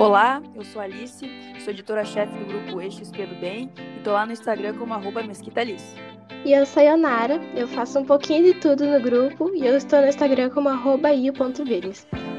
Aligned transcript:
Olá, 0.00 0.42
eu 0.54 0.64
sou 0.64 0.80
Alice, 0.80 1.30
sou 1.62 1.74
editora-chefe 1.74 2.32
do 2.38 2.46
grupo 2.46 2.80
XP 2.90 3.26
do 3.26 3.34
Bem 3.38 3.70
e 3.76 4.02
tô 4.02 4.12
lá 4.12 4.24
no 4.24 4.32
Instagram 4.32 4.78
como 4.78 4.94
arroba 4.94 5.22
mesquitalice. 5.22 5.94
E 6.42 6.54
eu 6.54 6.64
sou 6.64 6.82
Yonara, 6.82 7.34
eu 7.54 7.68
faço 7.68 7.98
um 7.98 8.06
pouquinho 8.06 8.44
de 8.44 8.60
tudo 8.60 8.86
no 8.86 8.98
grupo 8.98 9.54
e 9.54 9.66
eu 9.66 9.76
estou 9.76 10.00
no 10.00 10.08
Instagram 10.08 10.48
como 10.48 10.70
arroba. 10.70 11.10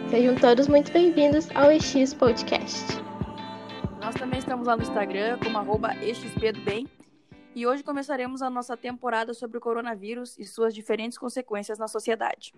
Sejam 0.09 0.35
todos 0.41 0.67
muito 0.67 0.91
bem-vindos 0.91 1.49
ao 1.53 1.71
EX 1.71 2.15
Podcast. 2.15 2.99
Nós 4.01 4.15
também 4.15 4.39
estamos 4.39 4.65
lá 4.65 4.75
no 4.75 4.81
Instagram 4.81 5.37
como 5.37 5.59
arroba 5.59 5.89
do 5.89 6.61
Bem 6.61 6.87
e 7.53 7.67
hoje 7.67 7.83
começaremos 7.83 8.41
a 8.41 8.49
nossa 8.49 8.75
temporada 8.75 9.35
sobre 9.35 9.59
o 9.59 9.61
coronavírus 9.61 10.35
e 10.39 10.45
suas 10.45 10.73
diferentes 10.73 11.15
consequências 11.15 11.77
na 11.77 11.87
sociedade. 11.87 12.55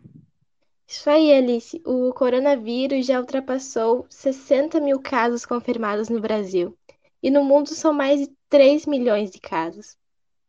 Isso 0.87 1.09
aí, 1.09 1.33
Alice. 1.33 1.81
O 1.85 2.13
coronavírus 2.13 3.05
já 3.05 3.19
ultrapassou 3.19 4.05
60 4.09 4.79
mil 4.79 4.99
casos 4.99 5.45
confirmados 5.45 6.09
no 6.09 6.19
Brasil. 6.19 6.77
E 7.21 7.31
no 7.31 7.43
mundo 7.43 7.69
são 7.69 7.93
mais 7.93 8.19
de 8.19 8.35
3 8.49 8.85
milhões 8.85 9.31
de 9.31 9.39
casos. 9.39 9.97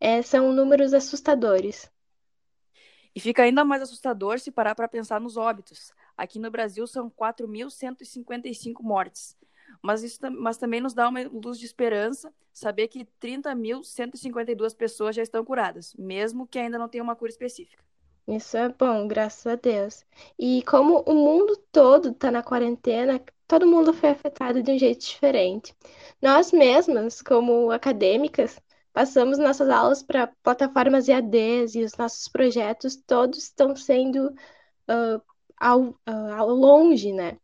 É, 0.00 0.22
são 0.22 0.52
números 0.52 0.92
assustadores. 0.92 1.90
E 3.14 3.20
fica 3.20 3.44
ainda 3.44 3.64
mais 3.64 3.80
assustador 3.80 4.40
se 4.40 4.50
parar 4.50 4.74
para 4.74 4.88
pensar 4.88 5.20
nos 5.20 5.36
óbitos. 5.36 5.92
Aqui 6.16 6.38
no 6.38 6.50
Brasil 6.50 6.86
são 6.86 7.08
4.155 7.08 8.82
mortes. 8.82 9.36
Mas, 9.80 10.02
isso, 10.02 10.18
mas 10.32 10.56
também 10.56 10.80
nos 10.80 10.94
dá 10.94 11.08
uma 11.08 11.22
luz 11.28 11.58
de 11.58 11.66
esperança 11.66 12.34
saber 12.52 12.88
que 12.88 13.06
30.152 13.20 14.74
pessoas 14.74 15.14
já 15.14 15.22
estão 15.22 15.44
curadas, 15.44 15.94
mesmo 15.94 16.46
que 16.46 16.58
ainda 16.58 16.78
não 16.78 16.88
tenham 16.88 17.04
uma 17.04 17.16
cura 17.16 17.30
específica. 17.30 17.84
Isso 18.26 18.56
é 18.56 18.68
bom, 18.70 19.06
graças 19.06 19.46
a 19.46 19.54
Deus. 19.54 20.04
E 20.38 20.62
como 20.62 21.00
o 21.00 21.14
mundo 21.14 21.56
todo 21.70 22.08
está 22.08 22.30
na 22.30 22.42
quarentena, 22.42 23.20
todo 23.46 23.66
mundo 23.66 23.92
foi 23.92 24.10
afetado 24.10 24.62
de 24.62 24.72
um 24.72 24.78
jeito 24.78 25.04
diferente. 25.04 25.74
Nós 26.22 26.50
mesmas, 26.50 27.20
como 27.20 27.70
acadêmicas, 27.70 28.58
passamos 28.94 29.38
nossas 29.38 29.68
aulas 29.68 30.02
para 30.02 30.28
plataformas 30.42 31.08
EADs 31.08 31.74
e 31.74 31.82
os 31.82 31.96
nossos 31.96 32.26
projetos 32.28 32.96
todos 32.96 33.38
estão 33.38 33.76
sendo 33.76 34.28
uh, 34.28 35.22
ao, 35.58 35.80
uh, 35.82 36.34
ao 36.34 36.48
longe, 36.48 37.12
né? 37.12 37.36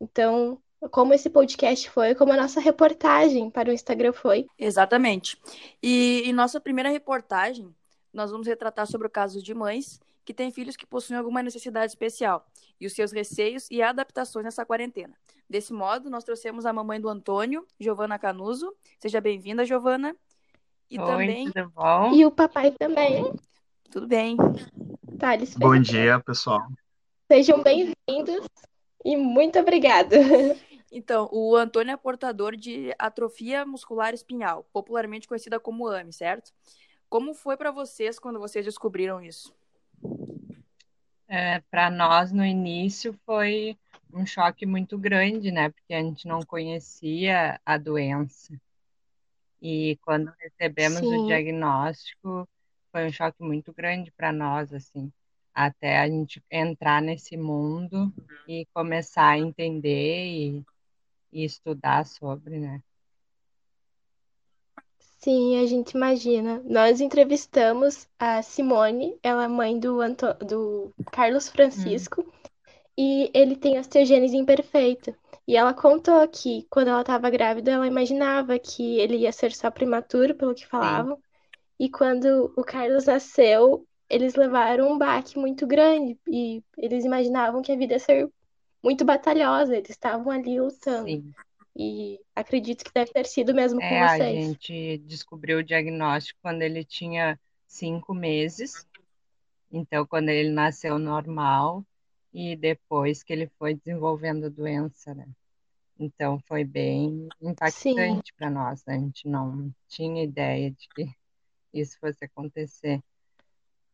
Então, 0.00 0.60
como 0.90 1.14
esse 1.14 1.30
podcast 1.30 1.88
foi, 1.90 2.14
como 2.16 2.32
a 2.32 2.36
nossa 2.36 2.60
reportagem 2.60 3.50
para 3.50 3.70
o 3.70 3.72
Instagram 3.72 4.12
foi. 4.12 4.46
Exatamente. 4.58 5.38
E 5.80 6.22
em 6.26 6.32
nossa 6.32 6.60
primeira 6.60 6.90
reportagem, 6.90 7.72
nós 8.12 8.32
vamos 8.32 8.48
retratar 8.48 8.86
sobre 8.86 9.06
o 9.06 9.10
caso 9.10 9.40
de 9.40 9.54
mães 9.54 10.00
que 10.24 10.32
têm 10.34 10.50
filhos 10.50 10.76
que 10.76 10.86
possuem 10.86 11.18
alguma 11.18 11.42
necessidade 11.42 11.92
especial 11.92 12.46
e 12.80 12.86
os 12.86 12.92
seus 12.94 13.12
receios 13.12 13.68
e 13.70 13.82
adaptações 13.82 14.44
nessa 14.44 14.64
quarentena. 14.64 15.14
Desse 15.48 15.72
modo, 15.72 16.08
nós 16.08 16.24
trouxemos 16.24 16.64
a 16.64 16.72
mamãe 16.72 17.00
do 17.00 17.08
Antônio, 17.08 17.66
Giovana 17.78 18.18
Canuso. 18.18 18.74
Seja 18.98 19.20
bem-vinda, 19.20 19.64
Giovana. 19.64 20.16
E 20.90 20.98
Oi, 20.98 21.06
também 21.06 21.50
tudo 21.50 21.70
bom? 21.70 22.12
E 22.14 22.24
o 22.24 22.30
papai 22.30 22.70
também. 22.70 23.32
Tudo 23.90 24.06
bem. 24.06 24.36
Thales. 25.18 25.54
Bom 25.56 25.78
dia, 25.78 26.18
pessoal. 26.20 26.62
Sejam 27.30 27.62
bem-vindos 27.62 28.46
e 29.04 29.16
muito 29.16 29.58
obrigada. 29.58 30.16
Então, 30.96 31.28
o 31.32 31.56
Antônio 31.56 31.92
é 31.92 31.96
portador 31.96 32.54
de 32.54 32.94
atrofia 32.96 33.66
muscular 33.66 34.14
espinhal, 34.14 34.64
popularmente 34.72 35.26
conhecida 35.26 35.58
como 35.58 35.88
AME, 35.88 36.12
certo? 36.12 36.52
Como 37.08 37.34
foi 37.34 37.56
para 37.56 37.72
vocês 37.72 38.16
quando 38.16 38.38
vocês 38.38 38.64
descobriram 38.64 39.20
isso? 39.20 39.52
É, 41.28 41.60
para 41.70 41.90
nós, 41.90 42.30
no 42.30 42.44
início, 42.44 43.18
foi 43.24 43.76
um 44.12 44.24
choque 44.24 44.64
muito 44.64 44.96
grande, 44.96 45.50
né? 45.50 45.70
Porque 45.70 45.92
a 45.94 46.02
gente 46.02 46.28
não 46.28 46.40
conhecia 46.42 47.60
a 47.64 47.76
doença. 47.76 48.54
E 49.60 49.98
quando 50.02 50.32
recebemos 50.38 51.00
Sim. 51.00 51.22
o 51.22 51.26
diagnóstico, 51.26 52.48
foi 52.92 53.06
um 53.06 53.12
choque 53.12 53.42
muito 53.42 53.72
grande 53.72 54.12
para 54.12 54.30
nós, 54.30 54.72
assim, 54.72 55.10
até 55.52 55.98
a 55.98 56.08
gente 56.08 56.42
entrar 56.50 57.02
nesse 57.02 57.36
mundo 57.36 58.12
e 58.46 58.66
começar 58.72 59.30
a 59.30 59.38
entender 59.38 60.26
e, 60.26 60.64
e 61.32 61.44
estudar 61.44 62.04
sobre, 62.06 62.58
né? 62.58 62.82
Sim, 65.24 65.58
a 65.58 65.66
gente 65.66 65.92
imagina. 65.92 66.62
Nós 66.66 67.00
entrevistamos 67.00 68.06
a 68.18 68.42
Simone, 68.42 69.18
ela 69.22 69.44
é 69.44 69.48
mãe 69.48 69.78
do, 69.78 70.02
Anto... 70.02 70.34
do 70.34 70.92
Carlos 71.10 71.48
Francisco, 71.48 72.20
hum. 72.20 72.48
e 72.98 73.30
ele 73.32 73.56
tem 73.56 73.78
osteogênese 73.78 74.36
imperfeita. 74.36 75.16
E 75.48 75.56
ela 75.56 75.72
contou 75.72 76.28
que 76.28 76.66
quando 76.68 76.88
ela 76.88 77.00
estava 77.00 77.30
grávida, 77.30 77.70
ela 77.70 77.86
imaginava 77.86 78.58
que 78.58 79.00
ele 79.00 79.16
ia 79.16 79.32
ser 79.32 79.52
só 79.52 79.70
prematuro, 79.70 80.34
pelo 80.34 80.54
que 80.54 80.66
falavam. 80.66 81.16
Sim. 81.16 81.22
E 81.80 81.88
quando 81.88 82.52
o 82.54 82.62
Carlos 82.62 83.06
nasceu, 83.06 83.86
eles 84.10 84.34
levaram 84.34 84.92
um 84.92 84.98
baque 84.98 85.38
muito 85.38 85.66
grande 85.66 86.18
e 86.28 86.62
eles 86.76 87.02
imaginavam 87.02 87.62
que 87.62 87.72
a 87.72 87.76
vida 87.76 87.94
ia 87.94 87.98
ser 87.98 88.30
muito 88.82 89.06
batalhosa, 89.06 89.74
eles 89.74 89.88
estavam 89.88 90.30
ali 90.30 90.60
lutando. 90.60 91.08
Sim. 91.08 91.32
E 91.76 92.20
acredito 92.34 92.84
que 92.84 92.92
deve 92.94 93.12
ter 93.12 93.26
sido 93.26 93.52
mesmo 93.52 93.80
com 93.80 93.86
é, 93.86 94.08
vocês. 94.08 94.22
A 94.22 94.40
gente 94.40 94.98
descobriu 94.98 95.58
o 95.58 95.62
diagnóstico 95.62 96.38
quando 96.40 96.62
ele 96.62 96.84
tinha 96.84 97.38
cinco 97.66 98.14
meses. 98.14 98.86
Então, 99.72 100.06
quando 100.06 100.28
ele 100.28 100.50
nasceu 100.50 100.98
normal 100.98 101.84
e 102.32 102.54
depois 102.54 103.24
que 103.24 103.32
ele 103.32 103.48
foi 103.58 103.74
desenvolvendo 103.74 104.46
a 104.46 104.48
doença, 104.48 105.14
né? 105.14 105.26
Então, 105.98 106.38
foi 106.46 106.64
bem 106.64 107.28
impactante 107.40 108.32
para 108.34 108.50
nós. 108.50 108.84
Né? 108.84 108.94
A 108.94 108.98
gente 108.98 109.28
não 109.28 109.72
tinha 109.88 110.22
ideia 110.22 110.70
de 110.70 110.88
que 110.88 111.08
isso 111.72 111.98
fosse 111.98 112.24
acontecer. 112.24 113.02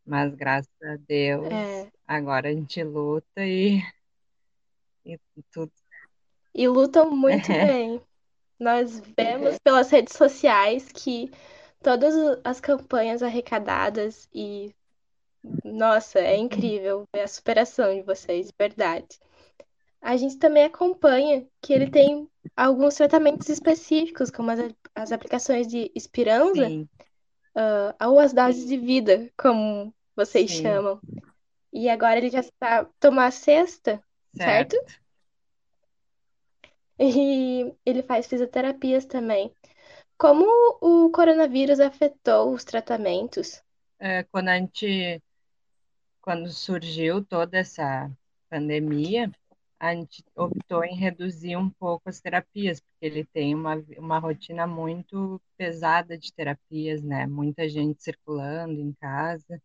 Mas, 0.04 0.34
graças 0.34 0.70
a 0.82 0.96
Deus, 0.96 1.46
é. 1.46 1.90
agora 2.06 2.50
a 2.50 2.52
gente 2.52 2.82
luta 2.82 3.44
e, 3.44 3.82
e 5.04 5.18
tudo 5.50 5.72
e 6.54 6.68
lutam 6.68 7.10
muito 7.10 7.50
é. 7.50 7.66
bem. 7.66 8.02
Nós 8.58 9.00
vemos 9.16 9.58
pelas 9.58 9.90
redes 9.90 10.14
sociais 10.14 10.90
que 10.92 11.30
todas 11.82 12.14
as 12.44 12.60
campanhas 12.60 13.22
arrecadadas 13.22 14.28
e 14.34 14.74
nossa, 15.64 16.18
é 16.18 16.36
incrível 16.36 17.08
ver 17.14 17.22
a 17.22 17.28
superação 17.28 17.94
de 17.94 18.02
vocês, 18.02 18.52
verdade. 18.58 19.18
A 20.00 20.16
gente 20.16 20.38
também 20.38 20.64
acompanha 20.64 21.46
que 21.60 21.72
ele 21.72 21.90
tem 21.90 22.28
alguns 22.56 22.94
tratamentos 22.94 23.48
específicos, 23.48 24.30
como 24.30 24.50
as, 24.50 24.60
as 24.94 25.12
aplicações 25.12 25.66
de 25.66 25.90
esperança 25.94 26.68
uh, 26.68 28.06
ou 28.06 28.18
as 28.18 28.32
doses 28.32 28.66
de 28.66 28.76
vida, 28.76 29.30
como 29.36 29.94
vocês 30.16 30.50
Sim. 30.50 30.62
chamam. 30.62 31.00
E 31.72 31.88
agora 31.88 32.18
ele 32.18 32.30
já 32.30 32.40
está 32.40 32.84
tomando 32.98 33.28
a 33.28 33.30
sexta, 33.30 34.02
certo? 34.34 34.76
certo? 34.76 34.99
E 37.00 37.74
ele 37.84 38.02
faz 38.02 38.26
fisioterapias 38.26 39.06
também. 39.06 39.52
Como 40.18 40.44
o 40.80 41.10
coronavírus 41.10 41.80
afetou 41.80 42.52
os 42.52 42.64
tratamentos? 42.64 43.62
É, 43.98 44.22
quando 44.24 44.48
a 44.48 44.58
gente, 44.58 45.22
quando 46.20 46.48
surgiu 46.50 47.24
toda 47.24 47.58
essa 47.58 48.10
pandemia, 48.48 49.30
a 49.78 49.94
gente 49.94 50.24
optou 50.36 50.84
em 50.84 50.94
reduzir 50.94 51.56
um 51.56 51.70
pouco 51.70 52.08
as 52.08 52.20
terapias, 52.20 52.80
porque 52.80 53.06
ele 53.06 53.24
tem 53.24 53.54
uma, 53.54 53.76
uma 53.98 54.18
rotina 54.18 54.66
muito 54.66 55.40
pesada 55.56 56.18
de 56.18 56.32
terapias, 56.32 57.02
né? 57.02 57.26
Muita 57.26 57.68
gente 57.68 58.02
circulando 58.02 58.80
em 58.80 58.92
casa. 58.94 59.60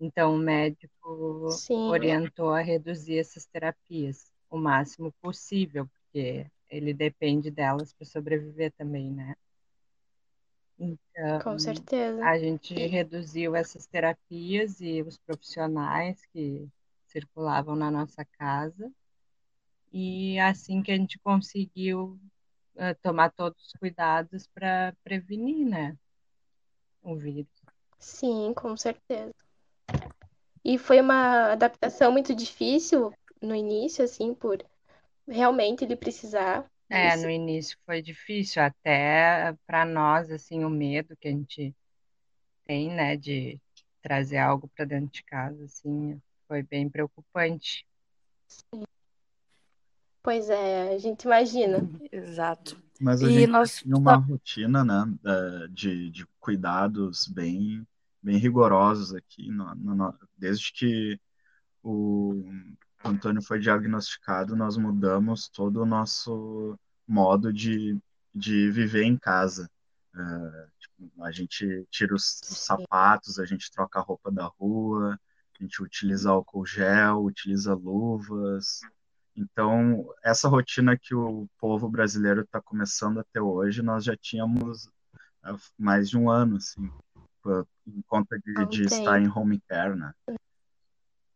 Então, 0.00 0.34
o 0.34 0.38
médico 0.38 1.48
Sim. 1.48 1.90
orientou 1.90 2.50
a 2.50 2.60
reduzir 2.60 3.18
essas 3.18 3.46
terapias 3.46 4.30
o 4.50 4.58
máximo 4.58 5.12
possível, 5.22 5.88
porque 6.12 6.46
ele 6.74 6.92
depende 6.92 7.50
delas 7.50 7.92
para 7.92 8.04
sobreviver 8.04 8.72
também, 8.72 9.10
né? 9.10 9.36
Então, 10.78 11.40
Com 11.40 11.58
certeza. 11.58 12.24
A 12.24 12.36
gente 12.36 12.74
reduziu 12.74 13.54
essas 13.54 13.86
terapias 13.86 14.80
e 14.80 15.02
os 15.02 15.16
profissionais 15.18 16.26
que 16.32 16.68
circulavam 17.06 17.76
na 17.76 17.90
nossa 17.90 18.24
casa. 18.24 18.90
E 19.92 20.36
assim 20.40 20.82
que 20.82 20.90
a 20.90 20.96
gente 20.96 21.16
conseguiu 21.20 22.18
uh, 22.74 22.94
tomar 23.00 23.30
todos 23.30 23.66
os 23.66 23.72
cuidados 23.74 24.48
para 24.48 24.92
prevenir, 25.04 25.64
né? 25.64 25.96
O 27.02 27.14
vírus. 27.14 27.52
Sim, 28.00 28.52
com 28.52 28.76
certeza. 28.76 29.32
E 30.64 30.76
foi 30.76 31.00
uma 31.00 31.52
adaptação 31.52 32.10
muito 32.10 32.34
difícil 32.34 33.12
no 33.40 33.54
início, 33.54 34.04
assim, 34.04 34.34
por 34.34 34.64
realmente 35.26 35.84
ele 35.84 35.96
precisar. 35.96 36.68
É, 36.90 37.16
no 37.16 37.28
início 37.30 37.76
foi 37.86 38.02
difícil, 38.02 38.62
até 38.62 39.54
para 39.66 39.84
nós, 39.84 40.30
assim, 40.30 40.64
o 40.64 40.70
medo 40.70 41.16
que 41.16 41.28
a 41.28 41.30
gente 41.30 41.74
tem, 42.66 42.90
né, 42.94 43.16
de 43.16 43.60
trazer 44.02 44.38
algo 44.38 44.68
para 44.76 44.84
dentro 44.84 45.10
de 45.12 45.24
casa, 45.24 45.64
assim, 45.64 46.20
foi 46.46 46.62
bem 46.62 46.88
preocupante. 46.88 47.86
Sim. 48.48 48.84
Pois 50.22 50.48
é, 50.50 50.94
a 50.94 50.98
gente 50.98 51.22
imagina. 51.24 51.88
Exato. 52.10 52.82
Mas 53.00 53.22
a 53.22 53.28
E 53.28 53.30
gente 53.30 53.50
nós 53.50 53.82
tinha 53.82 53.96
uma 53.96 54.16
rotina, 54.16 54.84
né, 54.84 55.04
da- 55.22 55.66
de, 55.66 56.10
de 56.10 56.26
cuidados 56.40 57.26
bem, 57.26 57.86
bem 58.22 58.38
rigorosos 58.38 59.14
aqui, 59.14 59.50
no- 59.50 59.74
no- 59.74 60.14
desde 60.38 60.72
que 60.72 61.20
o 61.82 62.44
Antônio 63.04 63.42
foi 63.42 63.58
diagnosticado, 63.60 64.56
nós 64.56 64.76
mudamos 64.76 65.48
todo 65.48 65.82
o 65.82 65.86
nosso 65.86 66.78
modo 67.06 67.52
de, 67.52 67.98
de 68.34 68.70
viver 68.70 69.04
em 69.04 69.16
casa. 69.16 69.68
É, 70.14 70.66
tipo, 70.78 71.24
a 71.24 71.30
gente 71.30 71.86
tira 71.90 72.14
os, 72.14 72.40
os 72.48 72.58
sapatos, 72.58 73.38
a 73.38 73.44
gente 73.44 73.70
troca 73.70 73.98
a 73.98 74.02
roupa 74.02 74.30
da 74.30 74.46
rua, 74.46 75.18
a 75.58 75.62
gente 75.62 75.82
utiliza 75.82 76.30
álcool 76.30 76.64
gel, 76.64 77.24
utiliza 77.24 77.74
luvas. 77.74 78.80
Então, 79.36 80.08
essa 80.22 80.48
rotina 80.48 80.96
que 80.96 81.14
o 81.14 81.48
povo 81.58 81.88
brasileiro 81.88 82.42
está 82.42 82.60
começando 82.60 83.18
a 83.20 83.24
ter 83.24 83.40
hoje, 83.40 83.82
nós 83.82 84.04
já 84.04 84.16
tínhamos 84.16 84.88
há 85.42 85.56
mais 85.76 86.08
de 86.08 86.16
um 86.16 86.30
ano, 86.30 86.56
assim, 86.56 86.90
por- 87.42 87.66
em 87.86 88.00
conta 88.02 88.38
de, 88.38 88.66
de 88.66 88.84
estar 88.84 89.20
em 89.20 89.28
home 89.28 89.60
care, 89.68 89.94
né? 89.96 90.12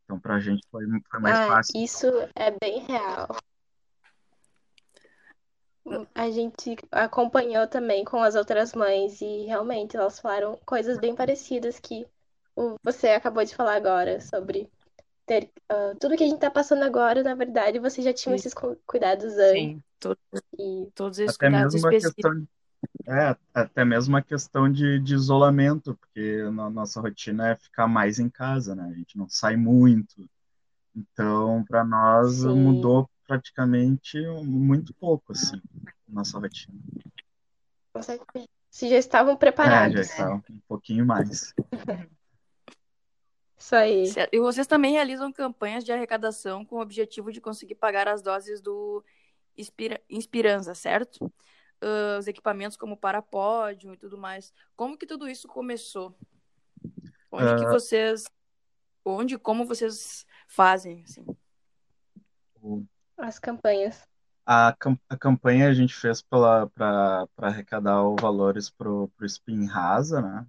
Então, 0.08 0.18
para 0.18 0.36
a 0.36 0.40
gente 0.40 0.66
foi, 0.70 0.84
foi 1.10 1.20
mais 1.20 1.38
Ah, 1.38 1.46
fácil. 1.48 1.78
isso 1.84 2.06
é 2.34 2.50
bem 2.58 2.78
real. 2.80 3.28
A 6.14 6.30
gente 6.30 6.76
acompanhou 6.90 7.66
também 7.66 8.04
com 8.06 8.22
as 8.22 8.34
outras 8.34 8.72
mães 8.72 9.20
e 9.20 9.44
realmente 9.44 9.98
elas 9.98 10.18
falaram 10.18 10.58
coisas 10.64 10.98
bem 10.98 11.14
parecidas 11.14 11.78
que 11.78 12.06
o- 12.56 12.76
você 12.82 13.08
acabou 13.08 13.44
de 13.44 13.54
falar 13.54 13.74
agora 13.76 14.18
sobre 14.20 14.70
ter 15.26 15.50
ah, 15.68 15.94
tudo 16.00 16.16
que 16.16 16.24
a 16.24 16.26
gente 16.26 16.40
tá 16.40 16.50
passando 16.50 16.84
agora, 16.84 17.22
na 17.22 17.34
verdade, 17.34 17.78
você 17.78 18.00
já 18.00 18.12
tinha 18.12 18.34
Isso. 18.34 18.48
esses 18.48 18.54
cu- 18.54 18.78
cuidados 18.86 19.34
antes 19.36 19.52
Sim. 19.52 19.82
todos, 20.00 20.18
e 20.58 20.90
todos 20.94 21.18
esses 21.18 21.36
Até 21.36 21.48
cuidados 21.50 21.74
mesmo 21.74 21.86
a 21.86 21.90
específicos. 21.92 22.24
questão 22.32 22.48
é, 23.06 23.36
até 23.54 23.84
mesmo 23.84 24.16
a 24.16 24.22
questão 24.22 24.70
de, 24.70 24.98
de 25.00 25.14
isolamento, 25.14 25.94
porque 25.96 26.42
a 26.46 26.70
nossa 26.70 27.00
rotina 27.00 27.48
é 27.50 27.56
ficar 27.56 27.86
mais 27.88 28.18
em 28.18 28.28
casa, 28.28 28.74
né? 28.74 28.84
A 28.90 28.94
gente 28.94 29.16
não 29.16 29.28
sai 29.28 29.56
muito. 29.56 30.28
Então, 30.96 31.64
para 31.66 31.84
nós 31.84 32.44
sim, 32.44 32.44
mudou 32.44 33.08
praticamente 33.26 34.18
muito 34.44 34.94
pouco, 34.94 35.32
assim, 35.32 35.60
nossa 36.08 36.38
rotina. 36.38 36.78
com 37.92 38.02
certeza. 38.02 38.46
Se 38.70 38.88
já 38.88 38.96
estavam 38.96 39.36
É, 39.60 39.90
já 39.90 40.00
preparados. 40.00 40.00
está 40.00 40.34
um 40.34 40.60
pouquinho 40.68 41.04
mais. 41.06 41.52
Isso 43.56 43.74
aí. 43.74 44.04
E 44.32 44.38
vocês 44.38 44.66
também 44.66 44.92
realizam 44.92 45.32
campanhas 45.32 45.84
de 45.84 45.92
arrecadação 45.92 46.64
com 46.64 46.76
o 46.76 46.80
objetivo 46.80 47.32
de 47.32 47.40
conseguir 47.40 47.74
pagar 47.74 48.06
as 48.08 48.22
doses 48.22 48.60
do 48.60 49.04
Inspira- 49.56 50.02
Inspiranza, 50.10 50.74
certo? 50.74 51.32
Os 51.80 52.26
equipamentos 52.26 52.76
como 52.76 52.96
Parapódio 52.96 53.94
e 53.94 53.96
tudo 53.96 54.18
mais. 54.18 54.52
Como 54.76 54.96
que 54.98 55.06
tudo 55.06 55.28
isso 55.28 55.46
começou? 55.46 56.14
Onde 57.30 57.54
que 57.56 57.66
Ah, 57.66 57.70
vocês, 57.72 58.24
onde 59.04 59.34
e 59.34 59.38
como 59.38 59.64
vocês 59.66 60.26
fazem, 60.48 61.02
assim? 61.04 61.24
o- 62.62 62.84
As 63.16 63.38
campanhas. 63.38 64.02
a, 64.46 64.74
a 65.08 65.16
campanha 65.16 65.68
a 65.68 65.74
gente 65.74 65.94
fez 65.94 66.22
para 66.22 66.68
arrecadar 67.36 68.02
os 68.02 68.16
valores 68.20 68.70
para 68.70 68.90
o 68.90 69.10
Spin 69.22 69.66
Rasa, 69.66 70.22
né? 70.22 70.46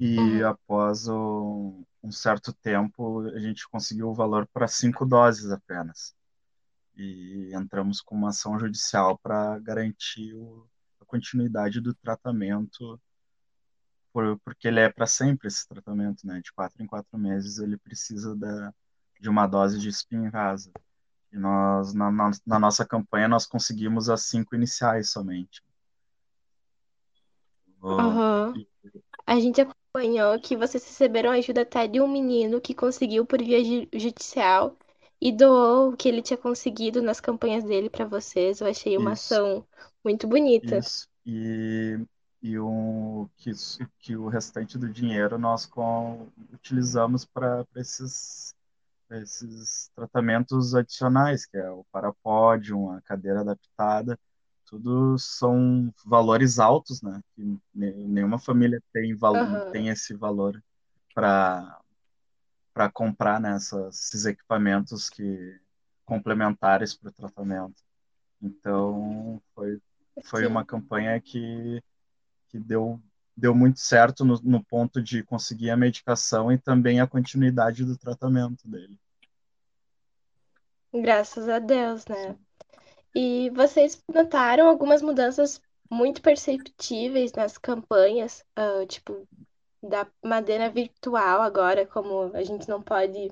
E 0.00 0.42
Uhum. 0.42 0.48
após 0.48 1.08
o- 1.08 1.84
um 2.02 2.10
certo 2.12 2.52
tempo, 2.52 3.20
a 3.28 3.38
gente 3.38 3.68
conseguiu 3.68 4.08
o 4.08 4.14
valor 4.14 4.46
para 4.52 4.66
cinco 4.68 5.06
doses 5.06 5.50
apenas. 5.50 6.14
E 6.96 7.50
entramos 7.52 8.00
com 8.00 8.14
uma 8.14 8.28
ação 8.28 8.58
judicial 8.58 9.18
para 9.18 9.58
garantir 9.58 10.34
o- 10.34 10.66
a 11.00 11.04
continuidade 11.04 11.80
do 11.80 11.92
tratamento, 11.94 13.00
por- 14.12 14.38
porque 14.44 14.68
ele 14.68 14.80
é 14.80 14.88
para 14.88 15.06
sempre 15.06 15.48
esse 15.48 15.66
tratamento, 15.66 16.26
né? 16.26 16.40
De 16.40 16.52
quatro 16.52 16.82
em 16.82 16.86
quatro 16.86 17.18
meses 17.18 17.58
ele 17.58 17.76
precisa 17.76 18.36
da, 18.36 18.72
de 19.20 19.28
uma 19.28 19.46
dose 19.46 19.78
de 19.78 19.92
Spinraza. 19.92 20.70
E 21.32 21.36
nós, 21.36 21.92
na, 21.92 22.12
na, 22.12 22.30
na 22.46 22.58
nossa 22.60 22.86
campanha, 22.86 23.26
nós 23.26 23.44
conseguimos 23.44 24.08
as 24.08 24.22
cinco 24.22 24.54
iniciais 24.54 25.10
somente. 25.10 25.62
Aham. 27.82 28.54
A 29.26 29.40
gente 29.40 29.60
acompanhou 29.60 30.38
que 30.40 30.56
vocês 30.56 30.84
receberam 30.84 31.30
ajuda 31.30 31.62
até 31.62 31.88
de 31.88 32.00
um 32.00 32.06
menino 32.06 32.60
que 32.60 32.74
conseguiu 32.74 33.26
por 33.26 33.42
via 33.42 33.62
ju- 33.64 33.88
judicial 33.92 34.76
e 35.20 35.32
doou 35.32 35.92
o 35.92 35.96
que 35.96 36.08
ele 36.08 36.22
tinha 36.22 36.36
conseguido 36.36 37.02
nas 37.02 37.20
campanhas 37.20 37.64
dele 37.64 37.88
para 37.90 38.04
vocês. 38.04 38.60
Eu 38.60 38.66
achei 38.66 38.96
uma 38.96 39.12
Isso. 39.12 39.34
ação 39.34 39.66
muito 40.04 40.26
bonita. 40.26 40.78
Isso. 40.78 41.08
E, 41.26 41.98
e 42.42 42.58
o, 42.58 43.28
que, 43.36 43.52
que 44.00 44.16
o 44.16 44.28
restante 44.28 44.78
do 44.78 44.88
dinheiro 44.88 45.38
nós 45.38 45.66
com, 45.66 46.28
utilizamos 46.52 47.24
para 47.24 47.66
esses, 47.76 48.54
esses 49.10 49.90
tratamentos 49.94 50.74
adicionais, 50.74 51.46
que 51.46 51.56
é 51.56 51.70
o 51.70 51.84
parapódio, 51.92 52.90
a 52.90 53.00
cadeira 53.02 53.40
adaptada. 53.40 54.18
Tudo 54.66 55.18
são 55.18 55.92
valores 56.04 56.58
altos, 56.58 57.02
né? 57.02 57.20
Que 57.34 57.58
ne- 57.74 57.92
nenhuma 58.08 58.38
família 58.38 58.82
tem, 58.92 59.14
val, 59.14 59.36
Aham. 59.36 59.70
tem 59.70 59.88
esse 59.88 60.14
valor 60.14 60.62
para 61.14 61.80
para 62.74 62.90
comprar 62.92 63.40
né, 63.40 63.56
essas- 63.56 64.06
esses 64.08 64.26
equipamentos 64.26 65.10
que 65.10 65.60
complementares 66.06 66.94
para 66.94 67.10
o 67.10 67.12
tratamento. 67.14 67.82
Então, 68.42 69.42
foi 69.54 69.80
foi 70.24 70.46
uma 70.46 70.64
campanha 70.64 71.20
que, 71.20 71.82
que 72.48 72.58
deu, 72.58 73.00
deu 73.36 73.54
muito 73.54 73.80
certo 73.80 74.24
no, 74.24 74.40
no 74.42 74.64
ponto 74.64 75.02
de 75.02 75.22
conseguir 75.24 75.70
a 75.70 75.76
medicação 75.76 76.52
e 76.52 76.58
também 76.58 77.00
a 77.00 77.06
continuidade 77.06 77.84
do 77.84 77.98
tratamento 77.98 78.68
dele. 78.68 78.98
Graças 80.94 81.46
a 81.48 81.58
Deus, 81.58 82.06
né? 82.06 82.38
E 83.14 83.50
vocês 83.50 84.02
notaram 84.12 84.68
algumas 84.68 85.02
mudanças 85.02 85.60
muito 85.90 86.22
perceptíveis 86.22 87.32
nas 87.32 87.58
campanhas, 87.58 88.44
ah, 88.56 88.86
tipo, 88.86 89.28
da 89.88 90.06
maneira 90.22 90.70
virtual 90.70 91.42
agora, 91.42 91.86
como 91.86 92.30
a 92.34 92.42
gente 92.42 92.68
não 92.68 92.82
pode 92.82 93.30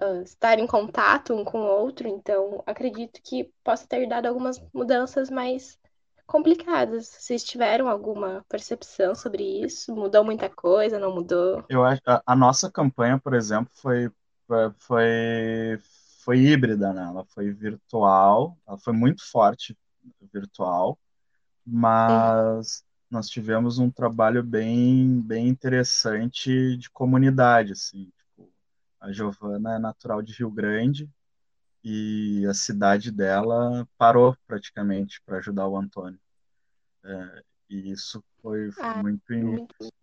ah, 0.00 0.22
estar 0.22 0.58
em 0.58 0.66
contato 0.66 1.34
um 1.34 1.44
com 1.44 1.60
o 1.60 1.66
outro, 1.66 2.08
então 2.08 2.62
acredito 2.66 3.20
que 3.22 3.52
possa 3.64 3.86
ter 3.86 4.06
dado 4.06 4.26
algumas 4.26 4.62
mudanças 4.72 5.30
mais 5.30 5.78
complicadas. 6.26 7.08
Vocês 7.08 7.42
tiveram 7.42 7.88
alguma 7.88 8.44
percepção 8.48 9.14
sobre 9.14 9.42
isso? 9.64 9.94
Mudou 9.94 10.24
muita 10.24 10.48
coisa, 10.48 10.98
não 10.98 11.14
mudou? 11.14 11.64
Eu 11.68 11.84
acho 11.84 12.00
a, 12.06 12.22
a 12.24 12.36
nossa 12.36 12.70
campanha, 12.70 13.18
por 13.18 13.34
exemplo, 13.34 13.70
foi 13.74 14.10
foi 14.78 15.78
foi 16.24 16.38
híbrida, 16.38 16.92
né? 16.92 17.02
Ela 17.02 17.24
foi 17.24 17.50
virtual, 17.50 18.56
ela 18.66 18.78
foi 18.78 18.92
muito 18.92 19.28
forte 19.28 19.76
virtual, 20.32 20.98
mas 21.66 22.84
nós 23.10 23.28
tivemos 23.28 23.78
um 23.78 23.90
trabalho 23.90 24.42
bem 24.42 25.20
bem 25.22 25.48
interessante 25.48 26.76
de 26.76 26.90
comunidade, 26.90 27.72
assim. 27.72 28.06
Tipo, 28.16 28.52
a 29.00 29.12
Giovana 29.12 29.76
é 29.76 29.78
natural 29.78 30.22
de 30.22 30.32
Rio 30.34 30.50
Grande 30.50 31.10
e 31.84 32.46
a 32.48 32.54
cidade 32.54 33.10
dela 33.12 33.88
parou 33.98 34.36
praticamente 34.46 35.22
para 35.24 35.38
ajudar 35.38 35.68
o 35.68 35.76
Antônio. 35.78 36.20
É, 37.04 37.42
e 37.70 37.90
isso 37.92 38.22
foi, 38.42 38.70
foi 38.72 38.84
Ah, 38.84 38.94
muito 38.94 39.32
em, 39.32 39.60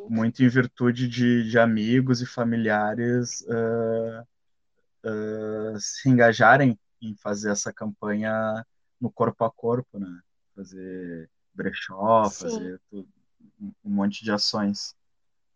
muito 0.08 0.44
em 0.44 0.50
virtude 0.50 1.08
de, 1.08 1.50
de 1.50 1.60
amigos 1.60 2.22
e 2.22 2.26
familiares 2.26 3.44
eh, 3.50 4.24
eh, 5.04 5.76
se 5.80 6.10
engajarem 6.10 6.80
em 7.02 7.16
fazer 7.16 7.52
essa 7.52 7.72
campanha 7.74 8.66
no 9.00 9.12
corpo 9.12 9.44
a 9.46 9.52
corpo, 9.52 10.00
né? 10.00 10.22
Fazer 10.56 11.30
brechó, 11.58 12.30
Sim. 12.30 12.40
fazer 12.40 12.82
tudo, 12.92 13.10
um 13.84 13.90
monte 13.92 14.24
de 14.24 14.32
ações, 14.32 14.96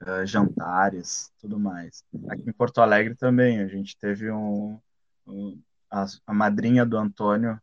eh, 0.02 0.26
jantares, 0.26 1.32
tudo 1.40 1.60
mais. 1.60 2.04
Aqui 2.30 2.50
em 2.50 2.54
Porto 2.54 2.82
Alegre 2.82 3.16
também, 3.16 3.62
a 3.62 3.68
gente 3.68 3.98
teve 3.98 4.32
um, 4.32 4.80
um- 5.28 5.62
a, 5.92 6.06
a 6.28 6.34
madrinha 6.34 6.86
do 6.86 6.98
Antônio, 6.98 7.60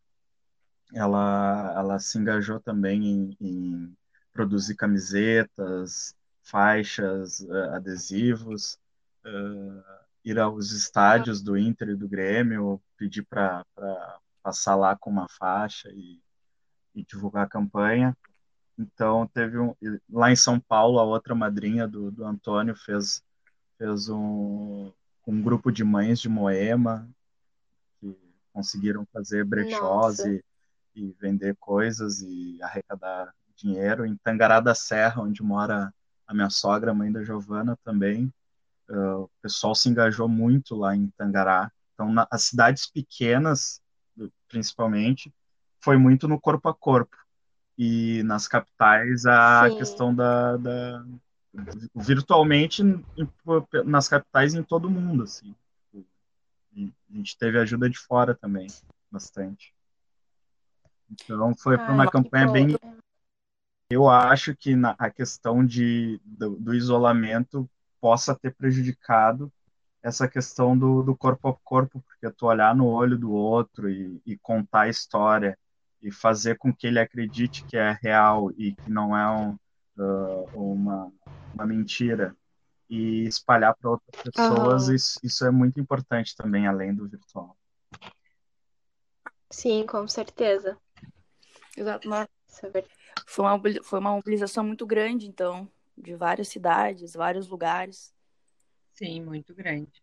ela, 0.95 1.75
ela 1.77 1.99
se 1.99 2.19
engajou 2.19 2.61
também 2.61 3.07
em, 3.07 3.37
em 3.41 3.97
produzir 4.33 4.75
camisetas, 4.77 6.15
faixas, 6.43 7.41
eh, 7.43 7.77
adesivos, 7.77 8.79
eh, 9.25 9.83
ir 10.25 10.39
aos 10.39 10.73
estádios 10.73 11.43
do 11.43 11.57
Inter 11.59 11.91
e 11.91 11.97
do 11.97 12.09
Grêmio, 12.09 12.81
pedir 12.97 13.23
para 13.25 13.65
passar 14.43 14.77
lá 14.77 14.97
com 14.97 15.11
uma 15.11 15.29
faixa 15.29 15.91
e, 15.93 16.21
e 16.95 17.05
divulgar 17.05 17.45
a 17.45 17.49
campanha. 17.49 18.17
Então 18.79 19.27
teve 19.27 19.59
um 19.59 19.75
lá 20.09 20.31
em 20.31 20.37
São 20.37 20.61
Paulo 20.61 20.99
a 20.99 21.05
outra 21.05 21.35
madrinha 21.35 21.87
do, 21.87 22.11
do 22.11 22.25
Antônio 22.25 22.77
fez 22.77 23.23
fez 23.77 24.09
um 24.09 24.93
um 25.29 25.43
grupo 25.43 25.71
de 25.71 25.85
mães 25.85 26.19
de 26.21 26.29
Moema 26.29 27.07
que 28.01 28.17
conseguiram 28.51 29.07
fazer 29.13 29.45
brechós 29.45 30.21
e, 30.21 30.43
e, 30.95 31.15
vender 31.21 31.55
coisas 31.61 32.23
e 32.23 32.59
arrecadar 32.63 33.35
dinheiro. 33.55 34.07
Em 34.07 34.17
Tangará 34.17 34.59
da 34.59 34.75
Serra, 34.75 35.21
onde 35.21 35.43
mora 35.43 35.93
a 36.27 36.33
minha 36.33 36.49
sogra, 36.49 36.93
a 36.93 36.95
mãe 36.95 37.13
da 37.13 37.23
Giovana 37.23 37.79
também, 37.85 38.33
uh, 38.89 39.25
o 39.25 39.31
pessoal 39.43 39.75
se 39.75 39.91
engajou 39.91 40.29
muito 40.29 40.75
lá 40.75 40.97
em 40.97 41.11
Tangará. 41.11 41.71
Então, 41.93 42.11
na, 42.11 42.27
as 42.31 42.45
cidades 42.45 42.87
pequenas, 42.87 43.83
principalmente, 44.49 45.31
foi 45.81 45.97
muito 45.97 46.27
no 46.29 46.41
corpo 46.41 46.69
a 46.69 46.75
corpo. 46.75 47.17
E 47.77 48.23
nas 48.25 48.49
capitais, 48.49 49.25
a 49.25 49.71
Sim. 49.71 49.77
questão 49.77 50.15
da, 50.15 50.57
da 50.57 51.05
virtualmente 51.95 52.83
nas 53.85 54.09
capitais 54.09 54.55
em 54.55 54.63
todo 54.63 54.91
mundo, 54.91 55.25
assim. 55.25 55.55
E 56.73 56.93
a 57.11 57.17
gente 57.17 57.37
teve 57.37 57.59
ajuda 57.59 57.89
de 57.89 57.99
fora 57.99 58.35
também, 58.35 58.67
bastante. 59.11 59.75
Então 61.11 61.55
foi 61.57 61.77
ah, 61.77 61.93
uma 61.93 62.11
campanha 62.11 62.49
bem. 62.49 62.77
Eu 63.91 64.09
acho 64.09 64.55
que 64.55 64.77
na, 64.77 64.95
a 64.99 65.11
questão 65.11 65.65
de, 65.65 66.21
do, 66.25 66.57
do, 66.57 66.75
isolamento 66.75 67.69
possa 68.01 68.35
ter 68.35 68.55
prejudicado 68.55 69.51
essa 70.03 70.29
questão 70.29 70.77
do, 70.77 71.03
do 71.03 71.17
corpo 71.17 71.49
a 71.49 71.55
corpo, 71.65 72.05
porque 72.07 72.31
tu 72.37 72.47
olhar 72.47 72.75
no 72.75 72.87
olho 72.87 73.19
do 73.19 73.33
outro 73.33 73.89
e, 73.89 74.21
e 74.27 74.37
contar 74.37 74.83
a 74.83 74.89
história 74.89 75.59
e 76.03 76.13
fazer 76.13 76.57
com 76.57 76.73
que 76.73 76.87
ele 76.87 76.99
acredite 76.99 77.65
que 77.65 77.77
é 77.77 77.99
real 78.03 78.51
e 78.53 78.75
que 78.75 78.91
não 78.91 79.17
é 79.17 79.31
um, 79.31 79.59
uh, 79.99 80.73
uma, 80.73 81.13
uma 81.55 81.67
mentira 81.67 82.37
e 82.89 83.25
espalhar 83.25 83.77
para 83.77 83.91
outras 83.91 84.23
pessoas, 84.23 84.89
uhum. 84.89 84.95
isso, 84.95 85.21
isso 85.23 85.45
é 85.45 85.51
muito 85.51 85.79
importante 85.79 86.35
também, 86.35 86.67
além 86.67 86.95
do 86.95 87.07
virtual. 87.07 87.57
Sim, 89.51 89.87
com 89.87 90.07
certeza. 90.09 90.79
Exato. 91.77 92.09
É 92.15 92.29
foi, 93.27 93.45
uma, 93.45 93.61
foi 93.83 93.99
uma 93.99 94.13
mobilização 94.13 94.65
muito 94.65 94.87
grande, 94.87 95.27
então, 95.27 95.71
de 95.97 96.15
várias 96.15 96.49
cidades, 96.49 97.13
vários 97.13 97.47
lugares. 97.47 98.15
Sim, 98.95 99.23
muito 99.23 99.55
grande. 99.55 100.03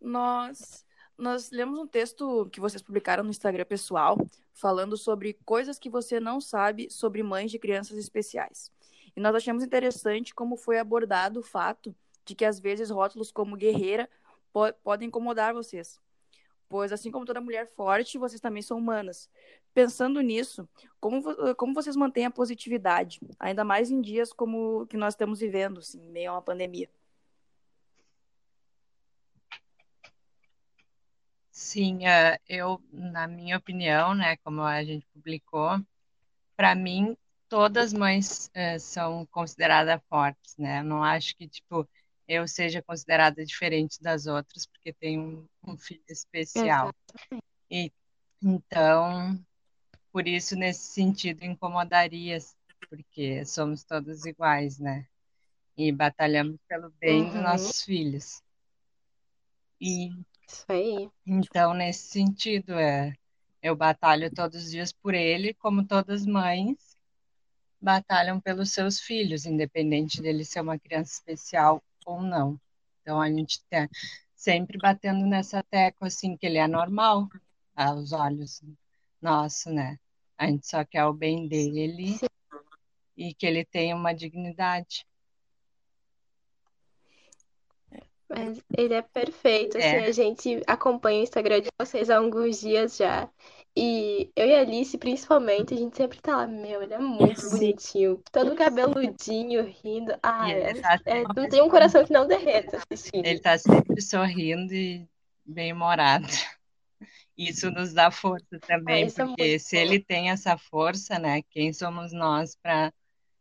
Nós, 0.00 0.84
nós 1.16 1.50
lemos 1.50 1.78
um 1.78 1.86
texto 1.86 2.48
que 2.50 2.60
vocês 2.60 2.82
publicaram 2.82 3.22
no 3.22 3.30
Instagram 3.30 3.64
pessoal, 3.64 4.18
falando 4.52 4.96
sobre 4.96 5.34
coisas 5.44 5.78
que 5.78 5.88
você 5.88 6.18
não 6.18 6.40
sabe 6.40 6.90
sobre 6.90 7.22
mães 7.22 7.50
de 7.50 7.58
crianças 7.58 7.96
especiais. 7.96 8.70
E 9.16 9.20
nós 9.20 9.34
achamos 9.34 9.62
interessante 9.62 10.34
como 10.34 10.56
foi 10.56 10.78
abordado 10.78 11.40
o 11.40 11.42
fato 11.42 11.94
de 12.24 12.34
que 12.34 12.44
às 12.44 12.58
vezes 12.58 12.90
rótulos 12.90 13.30
como 13.30 13.56
guerreira 13.56 14.08
po 14.52 14.72
podem 14.82 15.08
incomodar 15.08 15.54
vocês. 15.54 16.00
Pois 16.68 16.90
assim 16.90 17.10
como 17.10 17.24
toda 17.24 17.40
mulher 17.40 17.68
forte, 17.68 18.18
vocês 18.18 18.40
também 18.40 18.62
são 18.62 18.78
humanas. 18.78 19.28
Pensando 19.72 20.20
nisso, 20.20 20.68
como, 21.00 21.22
como 21.56 21.74
vocês 21.74 21.94
mantêm 21.96 22.26
a 22.26 22.30
positividade, 22.30 23.20
ainda 23.38 23.64
mais 23.64 23.90
em 23.90 24.00
dias 24.00 24.32
como 24.32 24.86
que 24.86 24.96
nós 24.96 25.14
estamos 25.14 25.40
vivendo, 25.40 25.78
assim, 25.78 26.00
meio 26.10 26.30
a 26.30 26.34
uma 26.34 26.42
pandemia? 26.42 26.88
Sim, 31.74 32.06
uh, 32.06 32.38
eu, 32.48 32.80
na 32.92 33.26
minha 33.26 33.56
opinião, 33.56 34.14
né, 34.14 34.36
como 34.44 34.62
a 34.62 34.84
gente 34.84 35.04
publicou, 35.12 35.84
para 36.56 36.72
mim 36.72 37.16
todas 37.48 37.92
mães 37.92 38.48
uh, 38.54 38.78
são 38.78 39.26
consideradas 39.26 40.00
fortes, 40.08 40.56
né? 40.56 40.78
Eu 40.78 40.84
não 40.84 41.02
acho 41.02 41.34
que, 41.34 41.48
tipo, 41.48 41.84
eu 42.28 42.46
seja 42.46 42.80
considerada 42.80 43.44
diferente 43.44 44.00
das 44.00 44.28
outras 44.28 44.66
porque 44.66 44.92
tenho 44.92 45.48
um, 45.66 45.72
um 45.72 45.76
filho 45.76 46.04
especial. 46.08 46.94
E, 47.68 47.90
então, 48.40 49.36
por 50.12 50.28
isso, 50.28 50.54
nesse 50.54 50.92
sentido, 50.92 51.44
incomodaria, 51.44 52.38
porque 52.88 53.44
somos 53.44 53.82
todos 53.82 54.24
iguais, 54.24 54.78
né? 54.78 55.08
E 55.76 55.90
batalhamos 55.90 56.56
pelo 56.68 56.88
bem 57.00 57.22
uhum. 57.22 57.32
dos 57.32 57.42
nossos 57.42 57.82
filhos. 57.82 58.40
E, 59.80 60.12
isso 60.46 60.64
aí. 60.68 61.10
Então, 61.26 61.74
nesse 61.74 62.08
sentido, 62.08 62.74
é, 62.74 63.14
eu 63.62 63.74
batalho 63.74 64.30
todos 64.32 64.64
os 64.64 64.70
dias 64.70 64.92
por 64.92 65.14
ele, 65.14 65.54
como 65.54 65.86
todas 65.86 66.22
as 66.22 66.26
mães, 66.26 66.96
batalham 67.80 68.40
pelos 68.40 68.72
seus 68.72 68.98
filhos, 68.98 69.44
independente 69.44 70.22
dele 70.22 70.44
ser 70.44 70.60
uma 70.60 70.78
criança 70.78 71.12
especial 71.12 71.82
ou 72.06 72.22
não. 72.22 72.58
Então 73.00 73.20
a 73.20 73.28
gente 73.28 73.58
está 73.58 73.88
sempre 74.34 74.78
batendo 74.78 75.26
nessa 75.26 75.62
tecla 75.62 76.08
assim 76.08 76.36
que 76.36 76.46
ele 76.46 76.58
é 76.58 76.66
normal 76.66 77.28
aos 77.76 78.12
olhos 78.12 78.62
nossos, 79.20 79.72
né? 79.72 79.98
A 80.36 80.46
gente 80.46 80.66
só 80.66 80.84
quer 80.84 81.04
o 81.04 81.12
bem 81.12 81.46
dele 81.46 82.18
Sim. 82.18 82.26
e 83.16 83.34
que 83.34 83.46
ele 83.46 83.64
tenha 83.64 83.94
uma 83.94 84.14
dignidade. 84.14 85.06
Mas 88.28 88.58
ele 88.76 88.94
é 88.94 89.02
perfeito, 89.02 89.76
assim, 89.76 89.86
é. 89.86 90.06
a 90.06 90.12
gente 90.12 90.62
acompanha 90.66 91.20
o 91.20 91.22
Instagram 91.22 91.60
de 91.60 91.68
vocês 91.78 92.08
há 92.08 92.16
alguns 92.16 92.60
dias 92.60 92.96
já. 92.96 93.28
E 93.76 94.30
eu 94.36 94.46
e 94.46 94.54
a 94.54 94.60
Alice, 94.60 94.96
principalmente, 94.96 95.74
a 95.74 95.76
gente 95.76 95.96
sempre 95.96 96.20
tá 96.20 96.36
lá, 96.36 96.46
meu, 96.46 96.82
ele 96.82 96.94
é 96.94 96.98
muito 96.98 97.40
Sim. 97.40 97.50
bonitinho. 97.50 98.22
Todo 98.30 98.54
cabeludinho, 98.54 99.64
rindo. 99.64 100.14
Ah, 100.22 100.48
é, 100.48 100.74
tá 100.74 101.00
é, 101.04 101.24
não 101.34 101.48
tem 101.48 101.60
um 101.60 101.68
coração 101.68 102.04
que 102.04 102.12
não 102.12 102.26
derreta 102.26 102.78
assistindo. 102.78 103.26
Ele 103.26 103.40
tá 103.40 103.58
sempre 103.58 104.00
sorrindo 104.00 104.72
e 104.72 105.08
bem 105.44 105.72
humorado. 105.72 106.28
Isso 107.36 107.68
nos 107.70 107.92
dá 107.92 108.12
força 108.12 108.60
também, 108.60 109.08
ah, 109.08 109.26
porque 109.26 109.42
é 109.42 109.58
se 109.58 109.74
bom. 109.74 109.82
ele 109.82 109.98
tem 109.98 110.30
essa 110.30 110.56
força, 110.56 111.18
né, 111.18 111.42
quem 111.50 111.72
somos 111.72 112.12
nós 112.12 112.56
para 112.62 112.92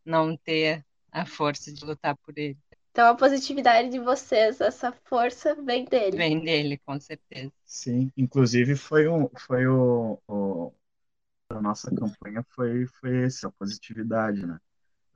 não 0.04 0.36
ter 0.36 0.84
a 1.12 1.28
força 1.28 1.72
de 1.72 1.86
lutar 1.86 2.18
por 2.18 2.36
ele? 2.38 2.58
Então 2.94 3.08
a 3.08 3.16
positividade 3.16 3.90
de 3.90 3.98
vocês, 3.98 4.62
essa 4.62 4.92
força 5.06 5.56
vem 5.56 5.84
dele. 5.84 6.16
Vem 6.16 6.40
dele, 6.40 6.78
com 6.86 7.00
certeza. 7.00 7.52
Sim, 7.66 8.12
inclusive 8.16 8.76
foi 8.76 9.08
um, 9.08 9.28
foi 9.36 9.66
o, 9.66 10.20
o 10.28 10.72
a 11.50 11.60
nossa 11.60 11.90
campanha 11.90 12.46
foi 12.50 12.86
foi 12.86 13.24
esse, 13.24 13.48
a 13.48 13.50
positividade, 13.50 14.46
né? 14.46 14.60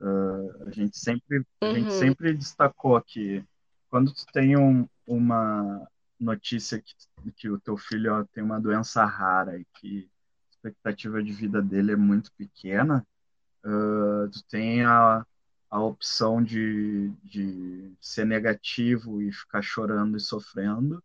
Uh, 0.00 0.66
a 0.66 0.70
gente 0.72 0.98
sempre 0.98 1.46
a 1.60 1.72
gente 1.72 1.90
uhum. 1.90 1.98
sempre 1.98 2.34
destacou 2.34 3.00
que 3.00 3.44
quando 3.88 4.12
tu 4.12 4.26
tem 4.32 4.56
um, 4.56 4.84
uma 5.06 5.88
notícia 6.18 6.82
que, 6.82 6.94
que 7.36 7.48
o 7.48 7.60
teu 7.60 7.76
filho 7.76 8.12
ó, 8.12 8.24
tem 8.24 8.42
uma 8.42 8.60
doença 8.60 9.04
rara 9.04 9.56
e 9.56 9.64
que 9.74 10.10
a 10.48 10.50
expectativa 10.50 11.22
de 11.22 11.32
vida 11.32 11.62
dele 11.62 11.92
é 11.92 11.96
muito 11.96 12.32
pequena, 12.32 13.06
uh, 13.64 14.28
tu 14.30 14.42
tem 14.48 14.84
a 14.84 15.24
a 15.70 15.80
opção 15.82 16.42
de, 16.42 17.10
de 17.22 17.92
ser 18.00 18.24
negativo 18.24 19.20
e 19.22 19.32
ficar 19.32 19.62
chorando 19.62 20.16
e 20.16 20.20
sofrendo, 20.20 21.02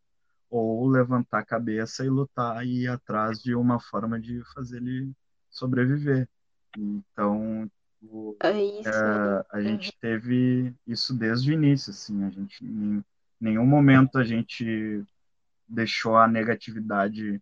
ou 0.50 0.88
levantar 0.88 1.40
a 1.40 1.46
cabeça 1.46 2.06
e 2.06 2.10
lutar 2.10 2.66
e 2.66 2.84
ir 2.84 2.88
atrás 2.88 3.42
de 3.42 3.56
uma 3.56 3.80
forma 3.80 4.20
de 4.20 4.42
fazer 4.54 4.78
ele 4.78 5.12
sobreviver. 5.50 6.30
Então, 6.78 7.70
o, 8.02 8.36
é, 8.42 8.50
é 8.50 9.46
a 9.52 9.62
gente 9.62 9.88
uhum. 9.88 9.98
teve 10.00 10.76
isso 10.86 11.14
desde 11.14 11.52
o 11.52 11.54
início, 11.54 11.92
assim, 11.92 12.24
a 12.24 12.30
gente 12.30 12.64
em 12.64 13.04
nenhum 13.40 13.66
momento 13.66 14.18
a 14.18 14.24
gente 14.24 15.04
deixou 15.68 16.18
a 16.18 16.28
negatividade 16.28 17.42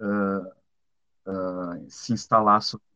uh, 0.00 1.30
uh, 1.30 1.86
se 1.88 2.12
instalar 2.12 2.62
sobre 2.62 2.86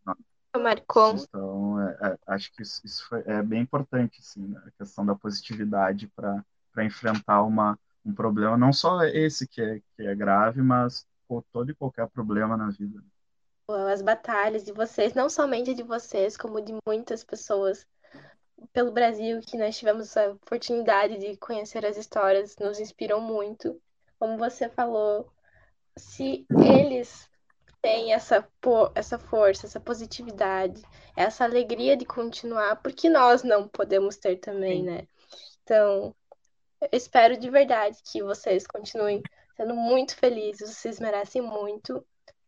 Marcou. 0.58 1.14
Então, 1.14 1.80
é, 1.80 1.98
é, 2.08 2.18
acho 2.28 2.52
que 2.52 2.62
isso, 2.62 2.80
isso 2.84 3.06
foi, 3.08 3.22
é 3.26 3.42
bem 3.42 3.62
importante, 3.62 4.20
assim, 4.20 4.46
né? 4.46 4.62
a 4.66 4.70
questão 4.72 5.04
da 5.04 5.14
positividade 5.14 6.06
para 6.08 6.44
enfrentar 6.84 7.42
uma, 7.42 7.78
um 8.04 8.12
problema, 8.12 8.56
não 8.56 8.72
só 8.72 9.02
esse 9.04 9.46
que 9.46 9.60
é, 9.60 9.80
que 9.96 10.06
é 10.06 10.14
grave, 10.14 10.62
mas 10.62 11.06
todo 11.52 11.70
e 11.70 11.74
qualquer 11.74 12.08
problema 12.08 12.56
na 12.56 12.70
vida. 12.70 13.02
As 13.92 14.02
batalhas 14.02 14.62
de 14.62 14.72
vocês, 14.72 15.14
não 15.14 15.28
somente 15.28 15.74
de 15.74 15.82
vocês, 15.82 16.36
como 16.36 16.60
de 16.60 16.74
muitas 16.86 17.24
pessoas 17.24 17.86
pelo 18.72 18.92
Brasil, 18.92 19.40
que 19.40 19.56
nós 19.56 19.76
tivemos 19.76 20.16
a 20.16 20.30
oportunidade 20.30 21.18
de 21.18 21.36
conhecer 21.36 21.84
as 21.84 21.96
histórias, 21.96 22.56
nos 22.58 22.78
inspiram 22.78 23.20
muito. 23.20 23.80
Como 24.18 24.38
você 24.38 24.68
falou, 24.68 25.30
se 25.96 26.46
eles 26.50 27.28
tem 27.84 28.14
essa, 28.14 28.48
essa 28.94 29.18
força, 29.18 29.66
essa 29.66 29.78
positividade, 29.78 30.80
essa 31.14 31.44
alegria 31.44 31.94
de 31.94 32.06
continuar, 32.06 32.76
porque 32.76 33.10
nós 33.10 33.42
não 33.42 33.68
podemos 33.68 34.16
ter 34.16 34.36
também, 34.36 34.78
Sim. 34.78 34.86
né? 34.86 35.08
Então, 35.62 36.16
eu 36.80 36.88
espero 36.92 37.36
de 37.36 37.50
verdade 37.50 37.98
que 38.10 38.22
vocês 38.22 38.66
continuem 38.66 39.22
sendo 39.54 39.74
muito 39.76 40.16
felizes, 40.16 40.70
vocês 40.70 40.98
merecem 40.98 41.42
muito. 41.42 42.02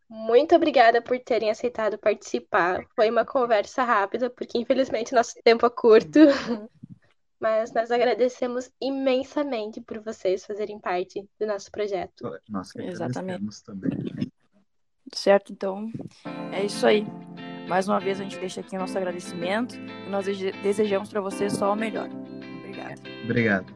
Muito 0.08 0.56
obrigada 0.56 1.02
por 1.02 1.18
terem 1.20 1.50
aceitado 1.50 1.98
participar. 1.98 2.86
Foi 2.94 3.10
uma 3.10 3.26
conversa 3.26 3.84
rápida, 3.84 4.30
porque 4.30 4.56
infelizmente 4.56 5.14
nosso 5.14 5.34
tempo 5.44 5.66
é 5.66 5.70
curto. 5.70 6.18
Mas 7.38 7.74
nós 7.74 7.90
agradecemos 7.90 8.70
imensamente 8.80 9.82
por 9.82 9.98
vocês 10.00 10.46
fazerem 10.46 10.80
parte 10.80 11.28
do 11.38 11.46
nosso 11.46 11.70
projeto. 11.70 12.30
Nós 12.48 12.72
que 12.72 12.80
Exatamente. 12.80 13.62
também. 13.62 14.32
Certo? 15.12 15.52
Então, 15.52 15.90
é 16.52 16.64
isso 16.64 16.86
aí. 16.86 17.06
Mais 17.68 17.88
uma 17.88 17.98
vez 17.98 18.20
a 18.20 18.22
gente 18.22 18.38
deixa 18.38 18.60
aqui 18.60 18.76
o 18.76 18.78
nosso 18.78 18.96
agradecimento 18.96 19.76
e 19.76 20.08
nós 20.08 20.26
desejamos 20.62 21.08
para 21.08 21.20
vocês 21.20 21.52
só 21.52 21.72
o 21.72 21.76
melhor. 21.76 22.08
Obrigado. 22.60 23.00
Obrigado. 23.24 23.66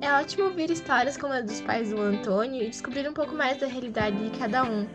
É 0.00 0.12
ótimo 0.12 0.44
ouvir 0.44 0.70
histórias 0.70 1.18
como 1.18 1.34
a 1.34 1.40
dos 1.42 1.60
pais 1.60 1.90
do 1.90 2.00
Antônio 2.00 2.62
e 2.62 2.70
descobrir 2.70 3.06
um 3.08 3.12
pouco 3.12 3.34
mais 3.34 3.58
da 3.58 3.66
realidade 3.66 4.16
de 4.16 4.38
cada 4.38 4.64
um, 4.64 4.88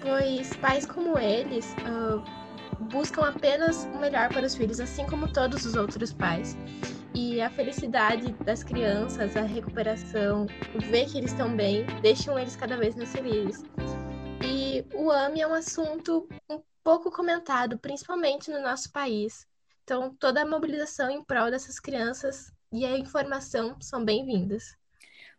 pois 0.00 0.54
pais 0.56 0.86
como 0.86 1.18
eles 1.18 1.74
uh, 1.80 2.41
buscam 2.80 3.22
apenas 3.22 3.84
o 3.84 3.98
melhor 3.98 4.28
para 4.28 4.46
os 4.46 4.54
filhos, 4.54 4.80
assim 4.80 5.06
como 5.06 5.32
todos 5.32 5.64
os 5.64 5.74
outros 5.74 6.12
pais. 6.12 6.56
E 7.14 7.40
a 7.40 7.50
felicidade 7.50 8.32
das 8.44 8.62
crianças, 8.62 9.36
a 9.36 9.42
recuperação, 9.42 10.46
ver 10.88 11.06
que 11.06 11.18
eles 11.18 11.32
estão 11.32 11.54
bem, 11.54 11.84
deixam 12.00 12.38
eles 12.38 12.56
cada 12.56 12.76
vez 12.76 12.96
mais 12.96 13.12
felizes. 13.12 13.62
E 14.44 14.84
o 14.94 15.10
AME 15.10 15.40
é 15.40 15.46
um 15.46 15.54
assunto 15.54 16.28
um 16.50 16.62
pouco 16.82 17.10
comentado, 17.10 17.78
principalmente 17.78 18.50
no 18.50 18.60
nosso 18.60 18.90
país. 18.90 19.46
Então, 19.84 20.14
toda 20.18 20.42
a 20.42 20.46
mobilização 20.46 21.10
em 21.10 21.22
prol 21.22 21.50
dessas 21.50 21.78
crianças 21.78 22.52
e 22.72 22.86
a 22.86 22.96
informação 22.96 23.76
são 23.80 24.04
bem-vindas. 24.04 24.76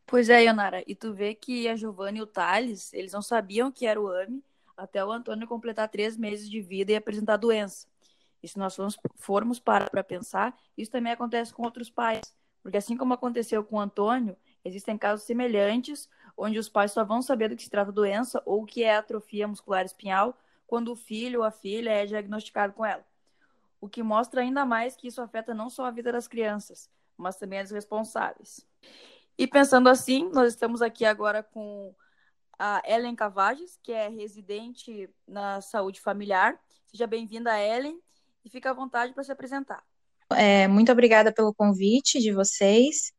Pois 0.05 0.29
é, 0.29 0.43
Ionara, 0.43 0.83
e 0.85 0.93
tu 0.93 1.13
vê 1.13 1.33
que 1.33 1.67
a 1.67 1.75
Giovanna 1.75 2.19
e 2.19 2.21
o 2.21 2.27
Thales, 2.27 2.93
eles 2.93 3.13
não 3.13 3.21
sabiam 3.21 3.71
que 3.71 3.85
era 3.85 3.99
o 3.99 4.07
AME 4.07 4.43
até 4.77 5.03
o 5.03 5.11
Antônio 5.11 5.47
completar 5.47 5.89
três 5.89 6.17
meses 6.17 6.49
de 6.49 6.61
vida 6.61 6.91
e 6.91 6.95
apresentar 6.95 7.37
doença. 7.37 7.87
E 8.41 8.47
se 8.47 8.57
nós 8.57 8.75
formos, 8.75 8.97
formos 9.15 9.59
parar 9.59 9.89
para 9.89 10.03
pensar, 10.03 10.57
isso 10.77 10.91
também 10.91 11.13
acontece 11.13 11.53
com 11.53 11.63
outros 11.63 11.89
pais. 11.89 12.21
Porque 12.61 12.77
assim 12.77 12.97
como 12.97 13.13
aconteceu 13.13 13.63
com 13.63 13.77
o 13.77 13.79
Antônio, 13.79 14.35
existem 14.63 14.97
casos 14.97 15.25
semelhantes 15.25 16.09
onde 16.37 16.57
os 16.57 16.69
pais 16.69 16.91
só 16.91 17.03
vão 17.03 17.21
saber 17.21 17.49
do 17.49 17.55
que 17.55 17.63
se 17.63 17.69
trata 17.69 17.91
a 17.91 17.93
doença 17.93 18.41
ou 18.45 18.63
o 18.63 18.65
que 18.65 18.83
é 18.83 18.95
atrofia 18.95 19.47
muscular 19.47 19.85
espinhal 19.85 20.37
quando 20.65 20.91
o 20.91 20.95
filho 20.95 21.39
ou 21.39 21.45
a 21.45 21.51
filha 21.51 21.91
é 21.91 22.05
diagnosticado 22.05 22.73
com 22.73 22.85
ela. 22.85 23.05
O 23.79 23.87
que 23.87 24.01
mostra 24.01 24.41
ainda 24.41 24.65
mais 24.65 24.95
que 24.95 25.07
isso 25.07 25.21
afeta 25.21 25.53
não 25.53 25.69
só 25.69 25.85
a 25.85 25.91
vida 25.91 26.11
das 26.11 26.27
crianças, 26.27 26.89
mas 27.17 27.35
também 27.35 27.59
as 27.59 27.69
responsáveis. 27.69 28.65
E 29.37 29.45
pensando 29.45 29.89
assim, 29.89 30.29
nós 30.31 30.53
estamos 30.53 30.81
aqui 30.81 31.05
agora 31.05 31.43
com 31.43 31.93
a 32.65 32.81
Ellen 32.85 33.13
Cavages, 33.13 33.77
que 33.83 33.91
é 33.91 34.07
residente 34.07 35.09
na 35.27 35.59
saúde 35.59 35.99
familiar. 35.99 36.57
Seja 36.87 37.05
bem-vinda, 37.05 37.59
Ellen 37.59 37.99
e 38.45 38.49
fica 38.49 38.69
à 38.69 38.73
vontade 38.73 39.11
para 39.13 39.21
se 39.21 39.33
apresentar. 39.33 39.83
É, 40.31 40.65
muito 40.65 40.89
obrigada 40.89 41.29
pelo 41.33 41.53
convite 41.53 42.21
de 42.21 42.31
vocês. 42.31 43.11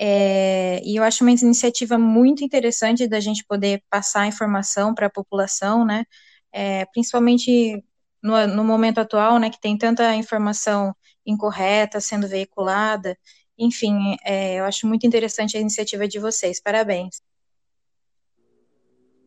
É, 0.00 0.80
e 0.84 0.96
eu 0.96 1.04
acho 1.04 1.22
uma 1.22 1.30
iniciativa 1.30 1.96
muito 1.96 2.42
interessante 2.42 3.06
da 3.06 3.20
gente 3.20 3.44
poder 3.44 3.84
passar 3.88 4.26
informação 4.26 4.92
para 4.92 5.06
a 5.06 5.10
população, 5.10 5.84
né? 5.84 6.04
É, 6.50 6.84
principalmente 6.86 7.84
no, 8.20 8.48
no, 8.48 8.64
momento 8.64 8.98
atual, 8.98 9.38
né, 9.38 9.48
que 9.48 9.60
tem 9.60 9.78
tanta 9.78 10.12
informação 10.16 10.92
incorreta 11.24 12.00
sendo 12.00 12.26
veiculada. 12.26 13.16
Enfim, 13.56 14.16
é, 14.24 14.56
eu 14.58 14.64
acho 14.64 14.88
muito 14.88 15.06
interessante 15.06 15.56
a 15.56 15.60
iniciativa 15.60 16.08
de 16.08 16.18
vocês. 16.18 16.60
Parabéns. 16.60 17.22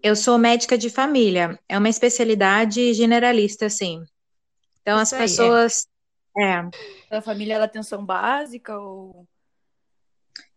Eu 0.03 0.15
sou 0.15 0.38
médica 0.38 0.77
de 0.77 0.89
família. 0.89 1.60
É 1.70 1.77
uma 1.77 1.89
especialidade 1.89 2.93
generalista, 2.93 3.67
assim. 3.67 4.03
Então 4.81 5.01
Isso 5.01 5.16
as 5.16 5.22
pessoas. 5.22 5.87
Aí, 6.37 6.44
é. 6.44 6.70
é. 7.11 7.18
A 7.18 7.22
família 7.22 7.59
da 7.59 7.66
atenção 7.66 8.05
básica 8.05 8.77
ou. 8.77 9.27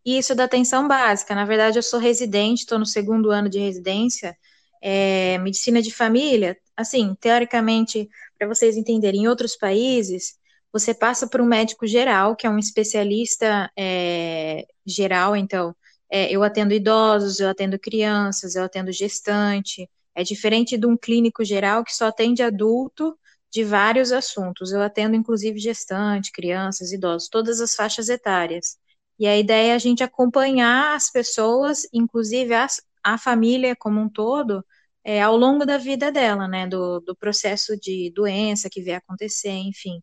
Isso 0.04 0.34
da 0.34 0.44
atenção 0.44 0.86
básica. 0.86 1.34
Na 1.34 1.44
verdade, 1.44 1.78
eu 1.78 1.82
sou 1.82 1.98
residente, 1.98 2.60
estou 2.60 2.78
no 2.78 2.86
segundo 2.86 3.30
ano 3.30 3.48
de 3.48 3.58
residência. 3.58 4.36
É, 4.82 5.38
medicina 5.38 5.80
de 5.80 5.90
família, 5.90 6.58
assim, 6.76 7.16
teoricamente, 7.18 8.06
para 8.38 8.46
vocês 8.46 8.76
entenderem, 8.76 9.22
em 9.22 9.28
outros 9.28 9.56
países, 9.56 10.38
você 10.70 10.92
passa 10.92 11.26
por 11.26 11.40
um 11.40 11.46
médico 11.46 11.86
geral, 11.86 12.36
que 12.36 12.46
é 12.46 12.50
um 12.50 12.58
especialista 12.58 13.70
é, 13.78 14.66
geral, 14.84 15.34
então, 15.34 15.74
é, 16.10 16.30
eu 16.30 16.42
atendo 16.42 16.74
idosos, 16.74 17.40
eu 17.40 17.48
atendo 17.48 17.78
crianças, 17.78 18.54
eu 18.54 18.64
atendo 18.64 18.92
gestante. 18.92 19.88
É 20.14 20.22
diferente 20.22 20.76
de 20.78 20.86
um 20.86 20.96
clínico 20.96 21.44
geral 21.44 21.84
que 21.84 21.94
só 21.94 22.06
atende 22.06 22.42
adulto 22.42 23.18
de 23.50 23.64
vários 23.64 24.12
assuntos. 24.12 24.72
Eu 24.72 24.82
atendo, 24.82 25.16
inclusive, 25.16 25.58
gestante, 25.58 26.32
crianças, 26.32 26.92
idosos, 26.92 27.28
todas 27.28 27.60
as 27.60 27.74
faixas 27.74 28.08
etárias. 28.08 28.76
E 29.18 29.26
a 29.26 29.36
ideia 29.38 29.72
é 29.72 29.74
a 29.74 29.78
gente 29.78 30.02
acompanhar 30.02 30.94
as 30.96 31.10
pessoas, 31.10 31.86
inclusive 31.92 32.52
as, 32.54 32.80
a 33.02 33.16
família 33.18 33.76
como 33.76 34.00
um 34.00 34.08
todo, 34.08 34.64
é, 35.04 35.22
ao 35.22 35.36
longo 35.36 35.64
da 35.66 35.78
vida 35.78 36.10
dela, 36.10 36.48
né? 36.48 36.66
Do, 36.66 37.00
do 37.00 37.14
processo 37.16 37.78
de 37.78 38.10
doença 38.14 38.68
que 38.70 38.82
vem 38.82 38.96
acontecer, 38.96 39.50
enfim. 39.50 40.00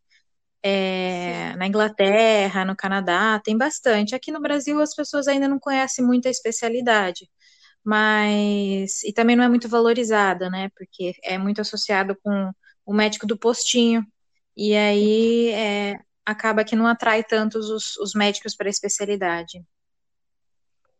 É, 0.63 1.55
na 1.55 1.67
Inglaterra, 1.67 2.63
no 2.63 2.75
Canadá, 2.75 3.39
tem 3.43 3.57
bastante. 3.57 4.13
Aqui 4.13 4.31
no 4.31 4.41
Brasil 4.41 4.79
as 4.79 4.93
pessoas 4.93 5.27
ainda 5.27 5.47
não 5.47 5.59
conhecem 5.59 6.05
muito 6.05 6.27
a 6.27 6.31
especialidade, 6.31 7.27
mas 7.83 9.03
e 9.03 9.11
também 9.13 9.35
não 9.35 9.43
é 9.43 9.49
muito 9.49 9.67
valorizada, 9.67 10.49
né? 10.49 10.69
Porque 10.75 11.13
é 11.23 11.37
muito 11.37 11.61
associado 11.61 12.15
com 12.23 12.51
o 12.85 12.93
médico 12.93 13.25
do 13.25 13.37
postinho. 13.37 14.05
E 14.55 14.75
aí 14.75 15.49
é, 15.49 15.99
acaba 16.25 16.63
que 16.63 16.75
não 16.75 16.87
atrai 16.87 17.23
tantos 17.23 17.69
os, 17.69 17.97
os 17.97 18.13
médicos 18.13 18.55
para 18.55 18.67
a 18.67 18.69
especialidade. 18.69 19.63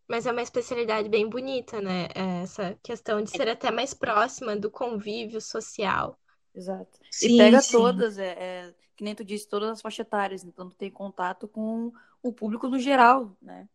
Mas 0.08 0.26
é 0.26 0.32
uma 0.32 0.42
especialidade 0.42 1.08
bem 1.08 1.30
bonita, 1.30 1.80
né? 1.80 2.10
É 2.14 2.44
essa 2.44 2.78
questão 2.84 3.22
de 3.22 3.30
ser 3.30 3.48
até 3.48 3.72
mais 3.72 3.94
próxima 3.94 4.58
do 4.58 4.70
convívio 4.70 5.40
social. 5.40 6.20
Exato. 6.54 7.00
Sim, 7.10 7.36
e 7.36 7.38
pega 7.38 7.62
sim. 7.62 7.72
todas, 7.72 8.18
é, 8.18 8.32
é, 8.32 8.74
que 9.02 9.06
nem 9.06 9.16
tu 9.16 9.24
disse, 9.24 9.50
todas 9.50 9.68
as 9.72 9.82
faixas 9.82 10.06
etárias. 10.06 10.44
Então 10.44 10.70
tu 10.70 10.76
tem 10.76 10.92
contato 10.92 11.48
com 11.48 11.92
o 12.22 12.32
público 12.32 12.68
no 12.70 12.78
geral, 12.78 13.36
né? 13.42 13.68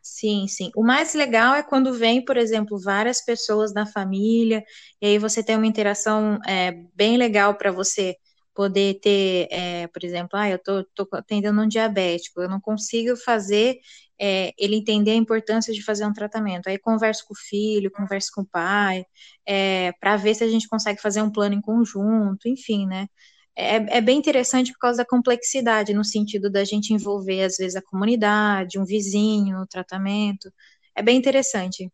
Sim, 0.00 0.46
sim. 0.46 0.70
O 0.76 0.84
mais 0.84 1.12
legal 1.12 1.56
é 1.56 1.62
quando 1.62 1.92
vem, 1.92 2.24
por 2.24 2.36
exemplo, 2.36 2.78
várias 2.78 3.20
pessoas 3.20 3.72
da 3.74 3.84
família, 3.84 4.62
e 5.02 5.06
aí 5.06 5.18
você 5.18 5.42
tem 5.42 5.56
uma 5.56 5.66
interação 5.66 6.38
é, 6.46 6.70
bem 6.94 7.16
legal 7.16 7.56
para 7.56 7.72
você 7.72 8.16
poder 8.54 9.00
ter, 9.00 9.48
é, 9.50 9.88
por 9.88 10.04
exemplo, 10.04 10.38
ah, 10.38 10.48
eu 10.48 10.58
tô, 10.60 10.84
tô 10.94 11.08
atendendo 11.14 11.60
um 11.60 11.66
diabético, 11.66 12.40
eu 12.40 12.48
não 12.48 12.60
consigo 12.60 13.16
fazer 13.16 13.80
é, 14.20 14.52
ele 14.56 14.76
entender 14.76 15.10
a 15.10 15.16
importância 15.16 15.74
de 15.74 15.82
fazer 15.82 16.06
um 16.06 16.12
tratamento. 16.12 16.68
Aí 16.68 16.78
converso 16.78 17.26
com 17.26 17.34
o 17.34 17.36
filho, 17.36 17.90
converso 17.90 18.30
com 18.32 18.42
o 18.42 18.46
pai, 18.46 19.04
é, 19.44 19.90
para 19.98 20.16
ver 20.16 20.36
se 20.36 20.44
a 20.44 20.48
gente 20.48 20.68
consegue 20.68 21.02
fazer 21.02 21.22
um 21.22 21.30
plano 21.32 21.56
em 21.56 21.60
conjunto, 21.60 22.48
enfim, 22.48 22.86
né? 22.86 23.08
É, 23.56 23.98
é, 23.98 24.00
bem 24.00 24.18
interessante 24.18 24.72
por 24.72 24.78
causa 24.78 24.98
da 24.98 25.04
complexidade, 25.06 25.94
no 25.94 26.04
sentido 26.04 26.50
da 26.50 26.64
gente 26.64 26.92
envolver, 26.92 27.42
às 27.42 27.56
vezes, 27.56 27.76
a 27.76 27.82
comunidade, 27.82 28.78
um 28.78 28.84
vizinho, 28.84 29.60
o 29.60 29.66
tratamento. 29.66 30.52
É 30.94 31.02
bem 31.02 31.16
interessante. 31.16 31.90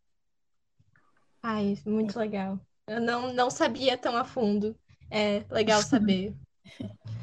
Ai, 1.43 1.77
muito 1.87 2.19
legal. 2.19 2.59
Eu 2.87 3.01
não, 3.01 3.33
não 3.33 3.51
sabia 3.51 3.97
tão 3.97 4.17
a 4.17 4.25
fundo. 4.25 4.77
É 5.11 5.45
legal 5.51 5.83
saber. 5.83 6.35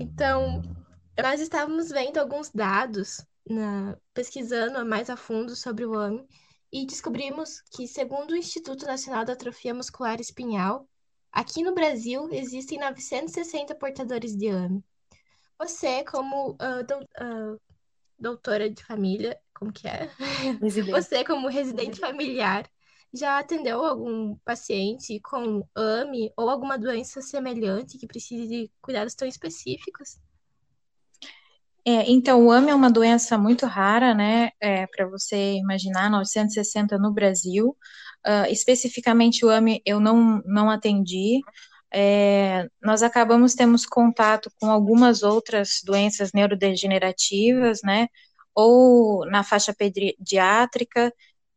Então, 0.00 0.60
nós 1.16 1.40
estávamos 1.40 1.88
vendo 1.88 2.18
alguns 2.18 2.50
dados, 2.50 3.24
na, 3.48 3.96
pesquisando 4.12 4.84
mais 4.84 5.08
a 5.08 5.16
fundo 5.16 5.54
sobre 5.54 5.86
o 5.86 5.94
AME, 5.94 6.26
e 6.72 6.84
descobrimos 6.84 7.62
que, 7.70 7.86
segundo 7.86 8.32
o 8.32 8.36
Instituto 8.36 8.84
Nacional 8.86 9.24
da 9.24 9.34
Atrofia 9.34 9.72
Muscular 9.72 10.20
Espinhal, 10.20 10.88
Aqui 11.34 11.64
no 11.64 11.74
Brasil, 11.74 12.28
existem 12.30 12.78
960 12.78 13.74
portadores 13.74 14.36
de 14.36 14.46
AME. 14.46 14.84
Você, 15.58 16.04
como 16.04 16.52
uh, 16.52 16.86
do, 16.86 16.94
uh, 16.96 17.60
doutora 18.16 18.70
de 18.70 18.80
família, 18.84 19.36
como 19.52 19.72
que 19.72 19.88
é? 19.88 20.08
Residente. 20.60 20.92
Você, 20.94 21.24
como 21.24 21.48
residente 21.48 21.98
familiar, 21.98 22.70
já 23.12 23.40
atendeu 23.40 23.84
algum 23.84 24.36
paciente 24.44 25.18
com 25.18 25.66
AME 25.74 26.32
ou 26.36 26.48
alguma 26.48 26.78
doença 26.78 27.20
semelhante 27.20 27.98
que 27.98 28.06
precise 28.06 28.46
de 28.46 28.70
cuidados 28.80 29.16
tão 29.16 29.26
específicos? 29.26 30.20
É, 31.84 32.08
então, 32.08 32.46
o 32.46 32.52
AME 32.52 32.70
é 32.70 32.74
uma 32.76 32.92
doença 32.92 33.36
muito 33.36 33.66
rara, 33.66 34.14
né? 34.14 34.50
É, 34.60 34.86
Para 34.86 35.06
você 35.06 35.54
imaginar, 35.54 36.08
960 36.08 36.96
no 36.96 37.12
Brasil. 37.12 37.76
Uh, 38.26 38.50
especificamente 38.50 39.44
o 39.44 39.50
AME 39.50 39.82
eu 39.84 40.00
não, 40.00 40.42
não 40.46 40.70
atendi. 40.70 41.40
É, 41.92 42.68
nós 42.82 43.02
acabamos 43.02 43.54
temos 43.54 43.86
contato 43.86 44.50
com 44.60 44.70
algumas 44.70 45.22
outras 45.22 45.80
doenças 45.84 46.32
neurodegenerativas, 46.32 47.82
né? 47.84 48.08
Ou 48.54 49.26
na 49.26 49.44
faixa 49.44 49.74
pediátrica, 49.74 51.12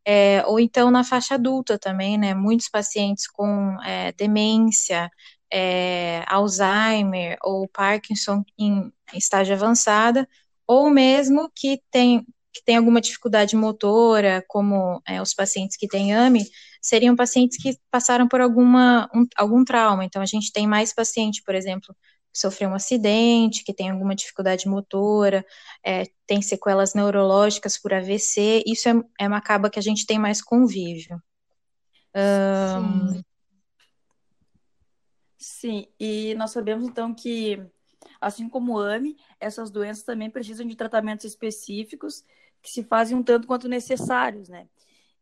é, 0.05 0.45
ou 0.45 0.59
então 0.59 0.91
na 0.91 1.03
faixa 1.03 1.35
adulta 1.35 1.77
também, 1.79 2.17
né? 2.17 2.33
Muitos 2.33 2.69
pacientes 2.69 3.27
com 3.27 3.77
é, 3.83 4.11
demência, 4.13 5.09
é, 5.51 6.23
Alzheimer 6.27 7.37
ou 7.43 7.67
Parkinson 7.67 8.43
em 8.57 8.91
estágio 9.13 9.55
avançada, 9.55 10.27
ou 10.67 10.89
mesmo 10.89 11.49
que 11.55 11.81
tem, 11.91 12.25
que 12.57 12.63
tem 12.65 12.75
alguma 12.75 12.99
dificuldade 12.99 13.55
motora, 13.55 14.43
como 14.47 15.01
é, 15.07 15.21
os 15.21 15.33
pacientes 15.33 15.77
que 15.77 15.87
têm 15.87 16.13
AME, 16.13 16.43
seriam 16.81 17.15
pacientes 17.15 17.61
que 17.61 17.77
passaram 17.91 18.27
por 18.27 18.41
alguma, 18.41 19.07
um, 19.13 19.25
algum 19.37 19.63
trauma. 19.63 20.03
Então, 20.03 20.21
a 20.21 20.25
gente 20.25 20.51
tem 20.51 20.65
mais 20.65 20.93
paciente, 20.93 21.43
por 21.43 21.53
exemplo, 21.53 21.95
que 22.33 22.39
sofreu 22.39 22.69
um 22.69 22.73
acidente, 22.73 23.63
que 23.63 23.73
tem 23.73 23.89
alguma 23.91 24.15
dificuldade 24.15 24.67
motora, 24.67 25.45
é, 25.85 26.03
tem 26.25 26.41
sequelas 26.41 26.93
neurológicas 26.95 27.77
por 27.77 27.93
AVC, 27.93 28.63
isso 28.65 28.89
é, 28.89 28.93
é 29.19 29.27
uma 29.27 29.37
acaba 29.37 29.69
que 29.69 29.79
a 29.79 29.83
gente 29.83 30.05
tem 30.05 30.17
mais 30.17 30.41
convívio. 30.41 31.21
Um... 32.15 33.13
Sim. 33.13 33.23
Sim, 35.39 35.87
e 35.99 36.33
nós 36.35 36.51
sabemos 36.51 36.87
então 36.87 37.13
que, 37.13 37.63
assim 38.19 38.49
como 38.49 38.73
o 38.73 38.79
AME, 38.79 39.15
essas 39.39 39.69
doenças 39.69 40.03
também 40.03 40.29
precisam 40.29 40.65
de 40.67 40.75
tratamentos 40.75 41.25
específicos 41.25 42.23
que 42.67 42.73
se 42.73 42.83
fazem 42.83 43.15
um 43.15 43.23
tanto 43.23 43.47
quanto 43.47 43.69
necessários, 43.69 44.49
né? 44.49 44.67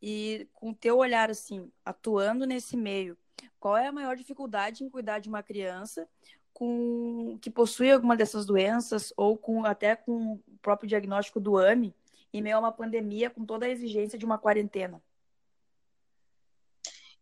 E 0.02 0.48
com 0.52 0.72
o 0.72 0.76
teu 0.76 0.98
olhar, 0.98 1.30
assim, 1.30 1.72
atuando 1.86 2.44
nesse 2.46 2.76
meio, 2.76 3.16
qual 3.60 3.78
é 3.78 3.86
a 3.86 3.92
maior 3.92 4.16
dificuldade 4.18 4.84
em 4.84 4.90
cuidar 4.90 5.20
de 5.20 5.30
uma 5.30 5.44
criança 5.44 6.08
com 6.52 7.38
que 7.40 7.52
possui 7.52 7.92
alguma 7.92 8.18
dessas 8.18 8.48
doenças 8.48 9.14
ou 9.16 9.38
com 9.38 9.64
até 9.64 9.96
com 9.96 10.34
o 10.34 10.42
próprio 10.60 10.90
diagnóstico 10.90 11.40
do 11.40 11.56
AME 11.58 11.94
em 12.34 12.42
meio 12.42 12.56
a 12.56 12.60
uma 12.60 12.72
pandemia 12.72 13.30
com 13.30 13.46
toda 13.46 13.68
a 13.68 13.70
exigência 13.70 14.18
de 14.18 14.26
uma 14.26 14.40
quarentena? 14.40 15.00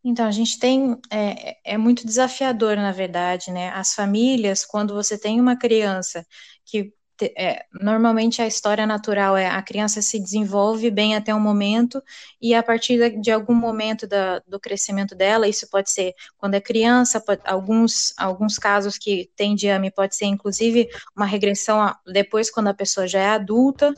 Então, 0.05 0.25
a 0.25 0.31
gente 0.31 0.57
tem, 0.57 0.97
é, 1.09 1.57
é, 1.63 1.77
muito 1.77 2.05
desafiador, 2.05 2.75
na 2.77 2.91
verdade, 2.91 3.51
né? 3.51 3.69
As 3.71 3.93
famílias, 3.93 4.65
quando 4.65 4.93
você 4.93 5.17
tem 5.17 5.39
uma 5.39 5.55
criança 5.55 6.25
que 6.65 6.93
é, 7.21 7.65
normalmente 7.71 8.41
a 8.41 8.47
história 8.47 8.85
natural 8.87 9.37
é 9.37 9.47
a 9.47 9.61
criança 9.61 10.01
se 10.01 10.19
desenvolve 10.19 10.89
bem 10.89 11.15
até 11.15 11.33
um 11.33 11.39
momento 11.39 12.01
e 12.41 12.53
a 12.53 12.63
partir 12.63 13.19
de 13.21 13.31
algum 13.31 13.53
momento 13.53 14.07
da, 14.07 14.39
do 14.47 14.59
crescimento 14.59 15.15
dela, 15.15 15.47
isso 15.47 15.69
pode 15.69 15.91
ser 15.91 16.13
quando 16.37 16.55
é 16.55 16.61
criança, 16.61 17.21
pode, 17.21 17.41
alguns, 17.45 18.13
alguns 18.17 18.57
casos 18.57 18.97
que 18.97 19.29
tem 19.35 19.55
diame 19.55 19.91
pode 19.91 20.15
ser 20.15 20.25
inclusive 20.25 20.89
uma 21.15 21.25
regressão 21.25 21.81
a, 21.81 21.97
depois 22.05 22.49
quando 22.49 22.67
a 22.67 22.73
pessoa 22.73 23.07
já 23.07 23.19
é 23.19 23.29
adulta, 23.29 23.93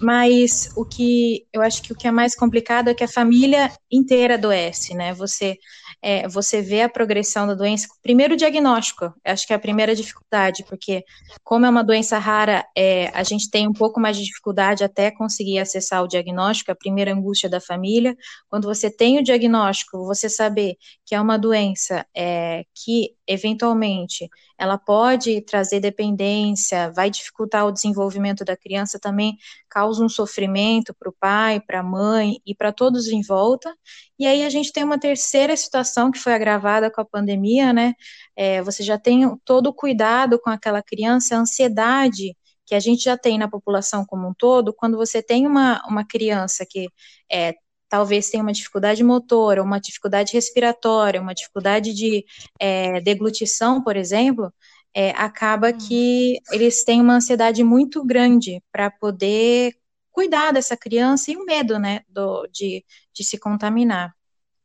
mas 0.00 0.68
o 0.76 0.84
que 0.84 1.46
eu 1.52 1.62
acho 1.62 1.82
que 1.82 1.92
o 1.92 1.96
que 1.96 2.08
é 2.08 2.10
mais 2.10 2.34
complicado 2.34 2.88
é 2.88 2.94
que 2.94 3.04
a 3.04 3.08
família 3.08 3.70
inteira 3.90 4.34
adoece, 4.34 4.94
né? 4.94 5.14
Você 5.14 5.58
é, 6.04 6.28
você 6.28 6.60
vê 6.60 6.82
a 6.82 6.88
progressão 6.88 7.46
da 7.46 7.54
doença. 7.54 7.88
Primeiro, 8.02 8.34
o 8.34 8.36
diagnóstico, 8.36 9.10
acho 9.24 9.46
que 9.46 9.54
é 9.54 9.56
a 9.56 9.58
primeira 9.58 9.94
dificuldade, 9.96 10.62
porque, 10.68 11.02
como 11.42 11.64
é 11.64 11.70
uma 11.70 11.82
doença 11.82 12.18
rara, 12.18 12.62
é, 12.76 13.10
a 13.14 13.22
gente 13.22 13.50
tem 13.50 13.66
um 13.66 13.72
pouco 13.72 13.98
mais 13.98 14.18
de 14.18 14.24
dificuldade 14.24 14.84
até 14.84 15.10
conseguir 15.10 15.58
acessar 15.58 16.04
o 16.04 16.06
diagnóstico, 16.06 16.70
a 16.70 16.74
primeira 16.74 17.10
angústia 17.10 17.48
da 17.48 17.58
família. 17.58 18.14
Quando 18.50 18.68
você 18.68 18.90
tem 18.90 19.18
o 19.18 19.22
diagnóstico, 19.22 20.04
você 20.04 20.28
saber 20.28 20.76
que 21.06 21.14
é 21.14 21.20
uma 21.20 21.38
doença 21.38 22.04
é, 22.14 22.64
que, 22.74 23.14
eventualmente, 23.26 24.28
ela 24.58 24.78
pode 24.78 25.40
trazer 25.42 25.80
dependência, 25.80 26.90
vai 26.92 27.10
dificultar 27.10 27.66
o 27.66 27.72
desenvolvimento 27.72 28.44
da 28.44 28.56
criança 28.56 28.98
também, 28.98 29.36
causa 29.68 30.04
um 30.04 30.08
sofrimento 30.08 30.94
para 30.94 31.08
o 31.08 31.12
pai, 31.18 31.60
para 31.60 31.80
a 31.80 31.82
mãe 31.82 32.40
e 32.46 32.54
para 32.54 32.72
todos 32.72 33.08
em 33.08 33.22
volta. 33.22 33.74
E 34.18 34.26
aí 34.26 34.44
a 34.44 34.50
gente 34.50 34.72
tem 34.72 34.84
uma 34.84 34.98
terceira 34.98 35.56
situação 35.56 36.10
que 36.10 36.18
foi 36.18 36.34
agravada 36.34 36.90
com 36.90 37.00
a 37.00 37.04
pandemia, 37.04 37.72
né? 37.72 37.94
É, 38.36 38.62
você 38.62 38.82
já 38.82 38.98
tem 38.98 39.36
todo 39.44 39.68
o 39.68 39.74
cuidado 39.74 40.38
com 40.38 40.50
aquela 40.50 40.82
criança, 40.82 41.36
a 41.36 41.40
ansiedade 41.40 42.36
que 42.66 42.74
a 42.74 42.80
gente 42.80 43.04
já 43.04 43.16
tem 43.16 43.38
na 43.38 43.48
população 43.48 44.04
como 44.06 44.28
um 44.28 44.34
todo, 44.34 44.72
quando 44.72 44.96
você 44.96 45.22
tem 45.22 45.46
uma, 45.46 45.82
uma 45.86 46.04
criança 46.06 46.64
que 46.68 46.88
é, 47.30 47.54
talvez 47.88 48.30
tenha 48.30 48.42
uma 48.42 48.52
dificuldade 48.52 49.02
motora, 49.04 49.62
uma 49.62 49.80
dificuldade 49.80 50.32
respiratória, 50.32 51.20
uma 51.20 51.34
dificuldade 51.34 51.92
de 51.94 52.24
é, 52.58 53.00
deglutição, 53.00 53.82
por 53.82 53.96
exemplo, 53.96 54.52
é, 54.94 55.10
acaba 55.10 55.70
hum. 55.70 55.78
que 55.78 56.38
eles 56.52 56.84
têm 56.84 57.00
uma 57.00 57.16
ansiedade 57.16 57.62
muito 57.64 58.04
grande 58.04 58.62
para 58.72 58.90
poder 58.90 59.74
cuidar 60.10 60.52
dessa 60.52 60.76
criança 60.76 61.32
e 61.32 61.36
o 61.36 61.44
medo, 61.44 61.78
né, 61.78 62.02
do, 62.08 62.46
de, 62.46 62.84
de 63.12 63.24
se 63.24 63.36
contaminar. 63.36 64.14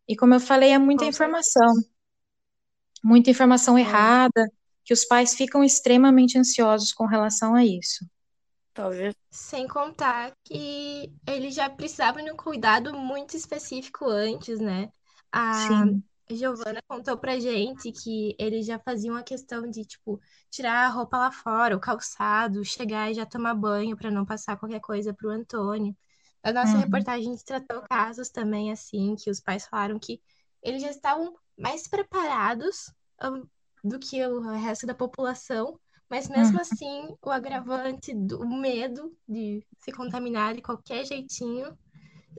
E 0.07 0.15
como 0.15 0.33
eu 0.35 0.39
falei, 0.39 0.71
é 0.71 0.77
muita 0.77 1.05
informação, 1.05 1.73
muita 3.03 3.31
informação 3.31 3.77
errada, 3.77 4.47
que 4.83 4.93
os 4.93 5.05
pais 5.05 5.33
ficam 5.35 5.63
extremamente 5.63 6.37
ansiosos 6.37 6.91
com 6.91 7.05
relação 7.05 7.55
a 7.55 7.65
isso. 7.65 8.05
Talvez. 8.79 9.13
Sem 9.29 9.67
contar 9.67 10.31
que 10.45 11.13
eles 11.27 11.53
já 11.53 11.69
precisavam 11.69 12.23
de 12.23 12.31
um 12.31 12.37
cuidado 12.37 12.93
muito 12.97 13.35
específico 13.35 14.05
antes, 14.05 14.57
né? 14.61 14.89
A, 15.33 15.63
Sim. 15.67 16.03
Giovana 16.31 16.81
contou 16.87 17.17
pra 17.17 17.37
gente 17.39 17.91
que 17.91 18.35
eles 18.39 18.65
já 18.65 18.79
faziam 18.79 19.17
a 19.17 19.23
questão 19.23 19.69
de, 19.69 19.83
tipo, 19.83 20.21
tirar 20.49 20.85
a 20.85 20.89
roupa 20.89 21.17
lá 21.17 21.29
fora, 21.29 21.75
o 21.75 21.79
calçado, 21.79 22.63
chegar 22.63 23.11
e 23.11 23.15
já 23.15 23.25
tomar 23.25 23.53
banho 23.53 23.97
para 23.97 24.09
não 24.09 24.25
passar 24.25 24.57
qualquer 24.57 24.79
coisa 24.79 25.13
pro 25.13 25.29
Antônio. 25.29 25.93
A 26.41 26.53
nossa 26.53 26.77
uhum. 26.77 26.83
reportagem 26.83 27.35
tratou 27.45 27.81
casos 27.81 28.29
também, 28.29 28.71
assim, 28.71 29.13
que 29.17 29.29
os 29.29 29.41
pais 29.41 29.67
falaram 29.67 29.99
que 29.99 30.21
eles 30.63 30.81
já 30.81 30.89
estavam 30.89 31.35
mais 31.57 31.85
preparados 31.85 32.93
do 33.83 33.99
que 33.99 34.25
o 34.25 34.39
resto 34.53 34.87
da 34.87 34.93
população, 34.93 35.77
mas 36.09 36.27
mesmo 36.27 36.55
uhum. 36.55 36.61
assim, 36.61 37.15
o 37.21 37.29
agravante 37.29 38.13
do 38.13 38.45
medo 38.47 39.15
de 39.27 39.63
se 39.77 39.91
contaminar 39.91 40.55
de 40.55 40.61
qualquer 40.61 41.05
jeitinho 41.05 41.77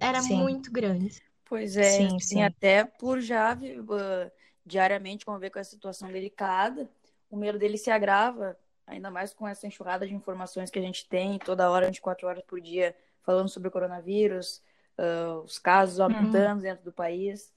era 0.00 0.20
Sim. 0.20 0.38
muito 0.38 0.72
grande. 0.72 1.22
Pois 1.44 1.76
é, 1.76 1.90
sim, 1.90 2.06
assim, 2.06 2.18
sim. 2.20 2.42
até 2.42 2.84
por 2.84 3.20
já 3.20 3.54
uh, 3.54 4.30
diariamente 4.64 5.24
conviver 5.24 5.50
com 5.50 5.58
essa 5.58 5.70
situação 5.70 6.10
delicada, 6.10 6.88
o 7.28 7.36
medo 7.36 7.58
dele 7.58 7.76
se 7.76 7.90
agrava, 7.90 8.56
ainda 8.86 9.10
mais 9.10 9.32
com 9.32 9.46
essa 9.46 9.66
enxurrada 9.66 10.06
de 10.06 10.14
informações 10.14 10.70
que 10.70 10.78
a 10.78 10.82
gente 10.82 11.08
tem 11.08 11.38
toda 11.38 11.70
hora, 11.70 11.86
24 11.86 12.26
horas 12.28 12.44
por 12.44 12.60
dia, 12.60 12.94
falando 13.22 13.48
sobre 13.48 13.68
o 13.68 13.72
coronavírus, 13.72 14.62
uh, 14.98 15.40
os 15.40 15.58
casos 15.58 15.98
uhum. 15.98 16.04
aumentando 16.04 16.58
uhum. 16.58 16.62
dentro 16.62 16.84
do 16.84 16.92
país. 16.92 17.52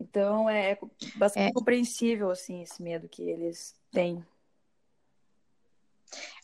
Então 0.00 0.48
é 0.48 0.78
bastante 1.16 1.50
é. 1.50 1.52
compreensível 1.52 2.30
assim 2.30 2.62
esse 2.62 2.82
medo 2.82 3.08
que 3.08 3.22
eles 3.22 3.76
têm. 3.92 4.24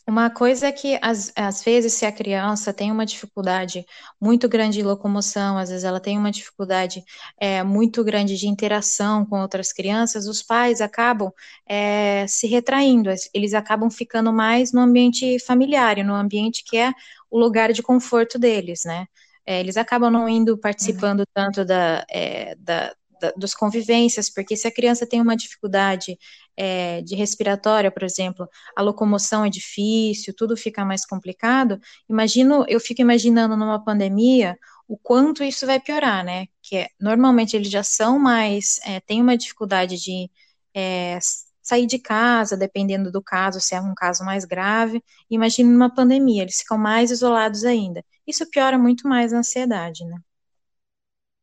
Uma 0.09 0.29
coisa 0.29 0.67
é 0.67 0.71
que, 0.71 0.97
às, 1.01 1.33
às 1.35 1.61
vezes, 1.61 1.91
se 1.91 2.05
a 2.05 2.11
criança 2.13 2.71
tem 2.71 2.89
uma 2.93 3.05
dificuldade 3.05 3.85
muito 4.21 4.47
grande 4.47 4.77
de 4.77 4.83
locomoção, 4.83 5.57
às 5.57 5.67
vezes 5.69 5.83
ela 5.83 5.99
tem 5.99 6.17
uma 6.17 6.31
dificuldade 6.31 7.03
é, 7.37 7.61
muito 7.61 8.05
grande 8.05 8.37
de 8.37 8.47
interação 8.47 9.25
com 9.25 9.41
outras 9.41 9.73
crianças, 9.73 10.25
os 10.25 10.41
pais 10.41 10.79
acabam 10.79 11.29
é, 11.67 12.25
se 12.25 12.47
retraindo, 12.47 13.09
eles 13.33 13.53
acabam 13.53 13.89
ficando 13.89 14.31
mais 14.31 14.71
no 14.71 14.79
ambiente 14.79 15.39
familiar, 15.39 15.97
no 16.05 16.15
ambiente 16.15 16.63
que 16.63 16.77
é 16.77 16.93
o 17.29 17.37
lugar 17.37 17.73
de 17.73 17.83
conforto 17.83 18.39
deles, 18.39 18.85
né? 18.85 19.07
É, 19.45 19.59
eles 19.59 19.75
acabam 19.75 20.09
não 20.09 20.29
indo 20.29 20.57
participando 20.57 21.19
uhum. 21.19 21.25
tanto 21.33 21.65
da, 21.65 22.05
é, 22.09 22.55
da, 22.55 22.95
da, 23.19 23.33
convivências, 23.57 24.29
porque 24.29 24.55
se 24.55 24.67
a 24.67 24.71
criança 24.71 25.05
tem 25.07 25.21
uma 25.21 25.35
dificuldade 25.35 26.17
é, 26.55 27.01
de 27.01 27.15
respiratória, 27.15 27.91
por 27.91 28.03
exemplo, 28.03 28.47
a 28.75 28.81
locomoção 28.81 29.45
é 29.45 29.49
difícil, 29.49 30.33
tudo 30.35 30.57
fica 30.57 30.83
mais 30.85 31.05
complicado, 31.05 31.79
imagino, 32.09 32.65
eu 32.67 32.79
fico 32.79 33.01
imaginando 33.01 33.55
numa 33.55 33.83
pandemia 33.83 34.57
o 34.87 34.97
quanto 34.97 35.43
isso 35.43 35.65
vai 35.65 35.79
piorar, 35.79 36.23
né? 36.23 36.47
Que 36.61 36.77
é, 36.77 36.87
normalmente 36.99 37.55
eles 37.55 37.69
já 37.69 37.83
são 37.83 38.17
mais, 38.17 38.79
é, 38.85 38.99
têm 39.01 39.21
uma 39.21 39.37
dificuldade 39.37 39.97
de 39.97 40.31
é, 40.73 41.19
sair 41.67 41.85
de 41.85 41.99
casa, 41.99 42.55
dependendo 42.55 43.11
do 43.11 43.21
caso, 43.21 43.59
se 43.59 43.75
é 43.75 43.81
um 43.81 43.93
caso 43.93 44.23
mais 44.23 44.45
grave. 44.45 45.03
Imagine 45.29 45.69
numa 45.69 45.93
pandemia, 45.93 46.43
eles 46.43 46.59
ficam 46.61 46.77
mais 46.77 47.11
isolados 47.11 47.65
ainda. 47.65 48.03
Isso 48.25 48.49
piora 48.49 48.77
muito 48.77 49.07
mais 49.07 49.33
a 49.33 49.39
ansiedade, 49.39 50.05
né? 50.05 50.17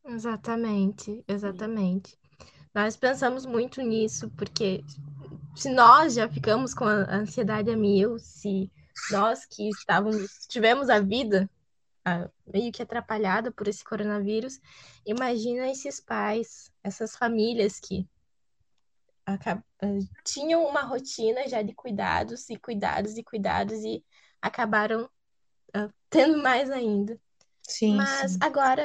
Exatamente, 0.04 1.24
exatamente. 1.26 2.18
Nós 2.74 2.96
pensamos 2.96 3.46
muito 3.46 3.80
nisso, 3.80 4.30
porque 4.36 4.84
se 5.56 5.70
nós 5.70 6.14
já 6.14 6.28
ficamos 6.28 6.74
com 6.74 6.84
a 6.84 7.14
ansiedade 7.14 7.70
a 7.70 7.76
mil, 7.76 8.18
se 8.18 8.70
nós 9.10 9.46
que 9.46 9.68
estávamos, 9.68 10.46
tivemos 10.48 10.90
a 10.90 11.00
vida 11.00 11.48
meio 12.52 12.70
que 12.70 12.82
atrapalhada 12.82 13.50
por 13.50 13.66
esse 13.66 13.82
coronavírus, 13.82 14.60
imagina 15.06 15.70
esses 15.70 16.00
pais, 16.00 16.70
essas 16.82 17.16
famílias 17.16 17.80
que 17.80 18.06
tinham 20.22 20.66
uma 20.66 20.82
rotina 20.82 21.48
já 21.48 21.62
de 21.62 21.74
cuidados 21.74 22.48
e 22.50 22.56
cuidados 22.56 23.16
e 23.16 23.22
cuidados 23.22 23.78
e 23.84 24.04
acabaram 24.40 25.04
uh, 25.74 25.92
tendo 26.10 26.42
mais 26.42 26.70
ainda. 26.70 27.18
Sim, 27.62 27.96
Mas 27.96 28.32
sim. 28.32 28.38
agora, 28.40 28.84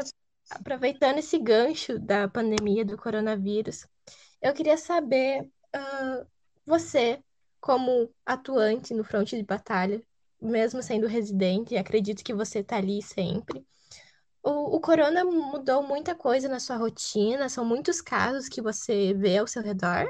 aproveitando 0.49 1.19
esse 1.19 1.37
gancho 1.37 1.99
da 1.99 2.27
pandemia 2.27 2.83
do 2.85 2.97
coronavírus, 2.97 3.87
eu 4.41 4.53
queria 4.53 4.77
saber, 4.77 5.49
ah, 5.73 6.25
você, 6.65 7.21
como 7.59 8.09
atuante 8.25 8.93
no 8.93 9.03
fronte 9.03 9.35
de 9.35 9.43
batalha, 9.43 10.01
mesmo 10.41 10.81
sendo 10.81 11.07
residente, 11.07 11.77
acredito 11.77 12.23
que 12.23 12.33
você 12.33 12.59
está 12.59 12.77
ali 12.77 13.01
sempre. 13.01 13.65
O, 14.41 14.77
o 14.77 14.79
corona 14.79 15.23
mudou 15.25 15.83
muita 15.83 16.15
coisa 16.15 16.47
na 16.47 16.59
sua 16.59 16.77
rotina? 16.77 17.49
São 17.49 17.65
muitos 17.65 18.01
casos 18.01 18.47
que 18.47 18.61
você 18.61 19.13
vê 19.13 19.37
ao 19.37 19.47
seu 19.47 19.61
redor? 19.61 20.09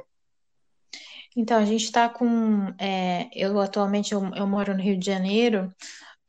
Então, 1.35 1.57
a 1.57 1.65
gente 1.65 1.83
está 1.83 2.07
com. 2.09 2.73
é, 2.79 3.29
eu 3.33 3.59
atualmente 3.59 4.13
eu, 4.13 4.23
eu 4.35 4.47
moro 4.47 4.75
no 4.75 4.81
Rio 4.81 4.97
de 4.97 5.05
Janeiro, 5.05 5.73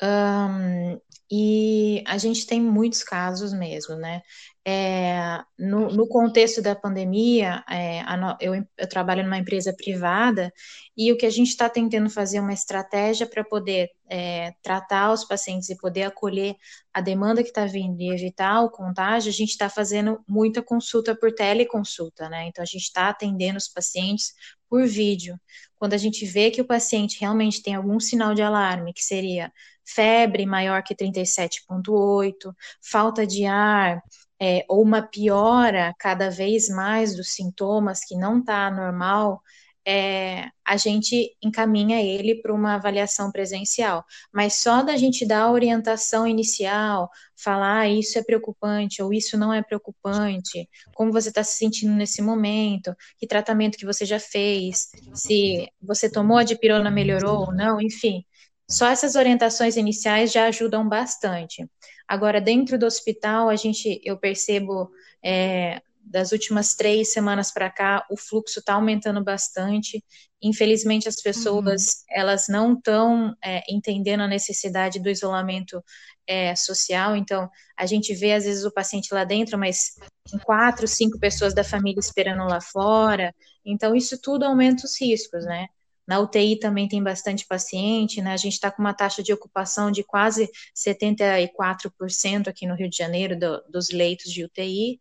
ahn, 0.01 0.99
e 1.31 2.03
a 2.07 2.19
gente 2.19 2.45
tem 2.45 2.61
muitos 2.61 3.05
casos 3.05 3.53
mesmo, 3.53 3.95
né? 3.95 4.21
É, 4.65 5.43
no, 5.59 5.89
no 5.91 6.07
contexto 6.09 6.61
da 6.61 6.75
pandemia, 6.75 7.65
é, 7.71 8.01
a 8.01 8.37
eu, 8.41 8.55
eu 8.77 8.89
trabalho 8.89 9.23
numa 9.23 9.39
empresa 9.39 9.73
privada 9.73 10.53
e 10.97 11.11
o 11.13 11.17
que 11.17 11.25
a 11.25 11.31
gente 11.31 11.49
está 11.49 11.69
tentando 11.69 12.11
fazer 12.11 12.39
é 12.39 12.41
uma 12.41 12.53
estratégia 12.53 13.27
para 13.27 13.43
poder 13.45 13.89
é, 14.09 14.53
tratar 14.61 15.13
os 15.13 15.25
pacientes 15.25 15.71
e 15.71 15.79
poder 15.79 16.03
acolher 16.03 16.57
a 16.93 17.01
demanda 17.01 17.43
que 17.43 17.49
está 17.49 17.65
vindo 17.65 18.01
e 18.01 18.13
evitar 18.13 18.61
o 18.63 18.71
contágio, 18.71 19.31
a 19.31 19.35
gente 19.35 19.51
está 19.51 19.71
fazendo 19.71 20.21
muita 20.29 20.61
consulta 20.61 21.15
por 21.17 21.33
teleconsulta, 21.33 22.29
né? 22.29 22.49
Então, 22.49 22.63
a 22.63 22.67
gente 22.67 22.83
está 22.83 23.09
atendendo 23.09 23.57
os 23.57 23.69
pacientes 23.69 24.35
por 24.69 24.87
vídeo. 24.87 25.39
Quando 25.79 25.95
a 25.95 25.99
gente 25.99 26.27
vê 26.27 26.51
que 26.51 26.61
o 26.61 26.67
paciente 26.67 27.19
realmente 27.21 27.63
tem 27.63 27.75
algum 27.75 27.99
sinal 27.99 28.35
de 28.35 28.43
alarme, 28.43 28.93
que 28.93 29.03
seria 29.03 29.51
febre 29.95 30.47
maior 30.47 30.83
que 30.83 30.95
37,8, 30.95 32.55
falta 32.83 33.27
de 33.27 33.45
ar, 33.47 34.03
é, 34.41 34.65
ou 34.69 34.83
uma 34.83 35.03
piora 35.03 35.95
cada 35.99 36.31
vez 36.31 36.69
mais 36.69 37.15
dos 37.15 37.33
sintomas 37.35 38.05
que 38.05 38.17
não 38.17 38.39
está 38.41 38.71
normal, 38.71 39.43
é, 39.87 40.49
a 40.65 40.77
gente 40.77 41.37
encaminha 41.43 42.01
ele 42.03 42.41
para 42.41 42.55
uma 42.55 42.75
avaliação 42.75 43.33
presencial. 43.33 44.05
Mas 44.33 44.55
só 44.55 44.83
da 44.83 44.97
gente 44.97 45.27
dar 45.27 45.43
a 45.43 45.53
orientação 45.53 46.27
inicial, 46.27 47.11
falar 47.37 47.81
ah, 47.81 47.89
isso 47.89 48.19
é 48.19 48.23
preocupante 48.23 49.03
ou 49.03 49.13
isso 49.13 49.39
não 49.39 49.53
é 49.53 49.63
preocupante, 49.63 50.69
como 50.95 51.13
você 51.13 51.31
está 51.31 51.43
se 51.43 51.57
sentindo 51.57 51.95
nesse 51.95 52.21
momento, 52.21 52.95
que 53.19 53.27
tratamento 53.27 53.79
que 53.79 53.87
você 53.87 54.05
já 54.05 54.21
fez, 54.21 54.91
se 55.15 55.69
você 55.81 56.11
tomou 56.11 56.37
a 56.39 56.45
dipirona, 56.45 56.91
melhorou 56.91 57.47
ou 57.47 57.53
não, 57.53 57.81
enfim. 57.81 58.25
Só 58.71 58.87
essas 58.87 59.17
orientações 59.17 59.77
iniciais 59.77 60.31
já 60.31 60.47
ajudam 60.47 60.89
bastante. 60.89 61.69
Agora, 62.07 62.41
dentro 62.41 62.79
do 62.79 62.87
hospital, 62.87 63.49
a 63.49 63.57
gente, 63.57 64.01
eu 64.05 64.17
percebo 64.17 64.91
é, 65.25 65.83
das 66.05 66.33
últimas 66.33 66.75
três 66.75 67.13
semanas 67.13 67.53
para 67.53 67.71
cá, 67.71 68.07
o 68.11 68.17
fluxo 68.17 68.61
está 68.61 68.75
aumentando 68.75 69.23
bastante. 69.23 70.05
Infelizmente, 70.43 71.09
as 71.09 71.17
pessoas 71.17 71.83
uhum. 71.83 72.17
elas 72.17 72.47
não 72.49 72.73
estão 72.75 73.37
é, 73.45 73.63
entendendo 73.69 74.23
a 74.23 74.29
necessidade 74.29 75.01
do 75.01 75.11
isolamento 75.11 75.83
é, 76.27 76.55
social. 76.57 77.17
Então, 77.17 77.51
a 77.77 77.87
gente 77.87 78.15
vê 78.15 78.33
às 78.33 78.45
vezes 78.45 78.65
o 78.65 78.73
paciente 78.73 79.13
lá 79.13 79.25
dentro, 79.25 79.59
mas 79.59 79.97
quatro, 80.45 80.87
cinco 80.87 81.19
pessoas 81.19 81.55
da 81.55 81.65
família 81.65 82.01
esperando 82.01 82.45
lá 82.45 82.61
fora. 82.61 83.35
Então, 83.65 83.95
isso 83.95 84.21
tudo 84.21 84.45
aumenta 84.45 84.85
os 84.85 85.01
riscos, 85.01 85.45
né? 85.45 85.67
Na 86.11 86.19
UTI 86.19 86.59
também 86.59 86.89
tem 86.89 87.01
bastante 87.01 87.47
paciente, 87.47 88.21
né? 88.21 88.33
A 88.33 88.37
gente 88.37 88.55
está 88.55 88.69
com 88.69 88.83
uma 88.83 88.93
taxa 88.93 89.23
de 89.23 89.33
ocupação 89.33 89.93
de 89.93 90.03
quase 90.03 90.51
74% 90.75 92.49
aqui 92.49 92.67
no 92.67 92.75
Rio 92.75 92.91
de 92.91 92.97
Janeiro 92.97 93.39
do, 93.39 93.63
dos 93.69 93.91
leitos 93.91 94.33
de 94.33 94.45
UTI. 94.45 95.01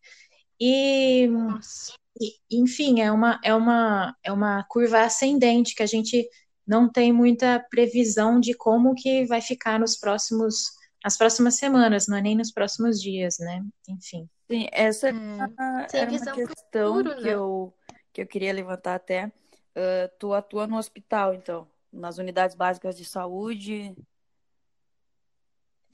E, 0.62 1.28
e, 2.22 2.36
enfim, 2.52 3.02
é 3.02 3.12
uma, 3.12 3.42
é, 3.44 3.56
uma, 3.56 4.16
é 4.24 4.32
uma 4.32 4.64
curva 4.66 5.02
ascendente 5.02 5.74
que 5.74 5.82
a 5.82 5.88
gente 5.88 6.30
não 6.68 6.88
tem 6.88 7.12
muita 7.12 7.60
previsão 7.72 8.40
de 8.40 8.54
como 8.54 8.94
que 8.94 9.26
vai 9.26 9.42
ficar 9.42 9.80
nos 9.80 9.98
próximos, 9.98 10.66
nas 11.04 11.18
próximas 11.18 11.56
semanas, 11.56 12.08
não 12.08 12.18
é 12.18 12.22
nem 12.22 12.38
nos 12.38 12.52
próximos 12.52 13.02
dias, 13.02 13.40
né? 13.40 13.66
Enfim. 13.88 14.30
Sim, 14.48 14.68
essa 14.72 15.12
hum. 15.12 15.38
era 15.92 16.12
uma 16.12 16.20
questão 16.20 16.36
futuro, 16.36 17.16
que, 17.16 17.24
né? 17.24 17.34
eu, 17.34 17.74
que 18.14 18.22
eu 18.22 18.28
queria 18.28 18.54
levantar 18.54 18.94
até 18.94 19.32
tu 20.20 20.34
atua 20.34 20.68
no 20.68 20.78
hospital, 20.78 21.34
então, 21.34 21.68
nas 21.92 22.18
unidades 22.18 22.56
básicas 22.56 22.96
de 22.96 23.06
saúde? 23.06 23.96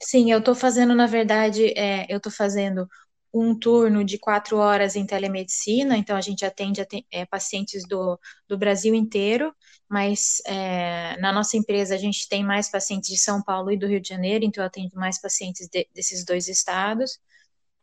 Sim, 0.02 0.30
eu 0.30 0.38
estou 0.38 0.54
fazendo, 0.54 0.94
na 0.94 1.06
verdade, 1.06 1.72
é, 1.76 2.06
eu 2.08 2.18
estou 2.18 2.30
fazendo 2.30 2.88
um 3.32 3.58
turno 3.58 4.04
de 4.04 4.18
quatro 4.18 4.56
horas 4.56 4.96
em 4.96 5.04
telemedicina, 5.04 5.96
então 5.96 6.16
a 6.16 6.20
gente 6.20 6.44
atende 6.44 6.80
é, 7.10 7.26
pacientes 7.26 7.86
do, 7.86 8.18
do 8.48 8.56
Brasil 8.56 8.94
inteiro, 8.94 9.54
mas 9.88 10.40
é, 10.46 11.16
na 11.20 11.32
nossa 11.32 11.56
empresa 11.56 11.94
a 11.94 11.98
gente 11.98 12.28
tem 12.28 12.44
mais 12.44 12.70
pacientes 12.70 13.10
de 13.10 13.18
São 13.18 13.42
Paulo 13.42 13.70
e 13.70 13.76
do 13.76 13.86
Rio 13.86 14.00
de 14.00 14.08
Janeiro, 14.08 14.44
então 14.44 14.62
eu 14.62 14.66
atendo 14.66 14.96
mais 14.96 15.20
pacientes 15.20 15.68
de, 15.68 15.86
desses 15.94 16.24
dois 16.24 16.48
estados. 16.48 17.18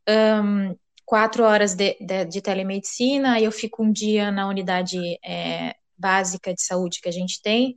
Um, 0.10 0.76
quatro 1.06 1.44
horas 1.44 1.76
de, 1.76 1.98
de, 2.00 2.26
de, 2.26 2.42
telemedicina, 2.42 3.40
eu 3.40 3.52
fico 3.52 3.84
um 3.84 3.92
dia 3.92 4.32
na 4.32 4.48
unidade 4.48 5.20
é, 5.24 5.76
básica 5.98 6.54
de 6.54 6.62
saúde 6.62 7.00
que 7.02 7.10
a 7.10 7.12
gente 7.12 7.42
tem. 7.42 7.76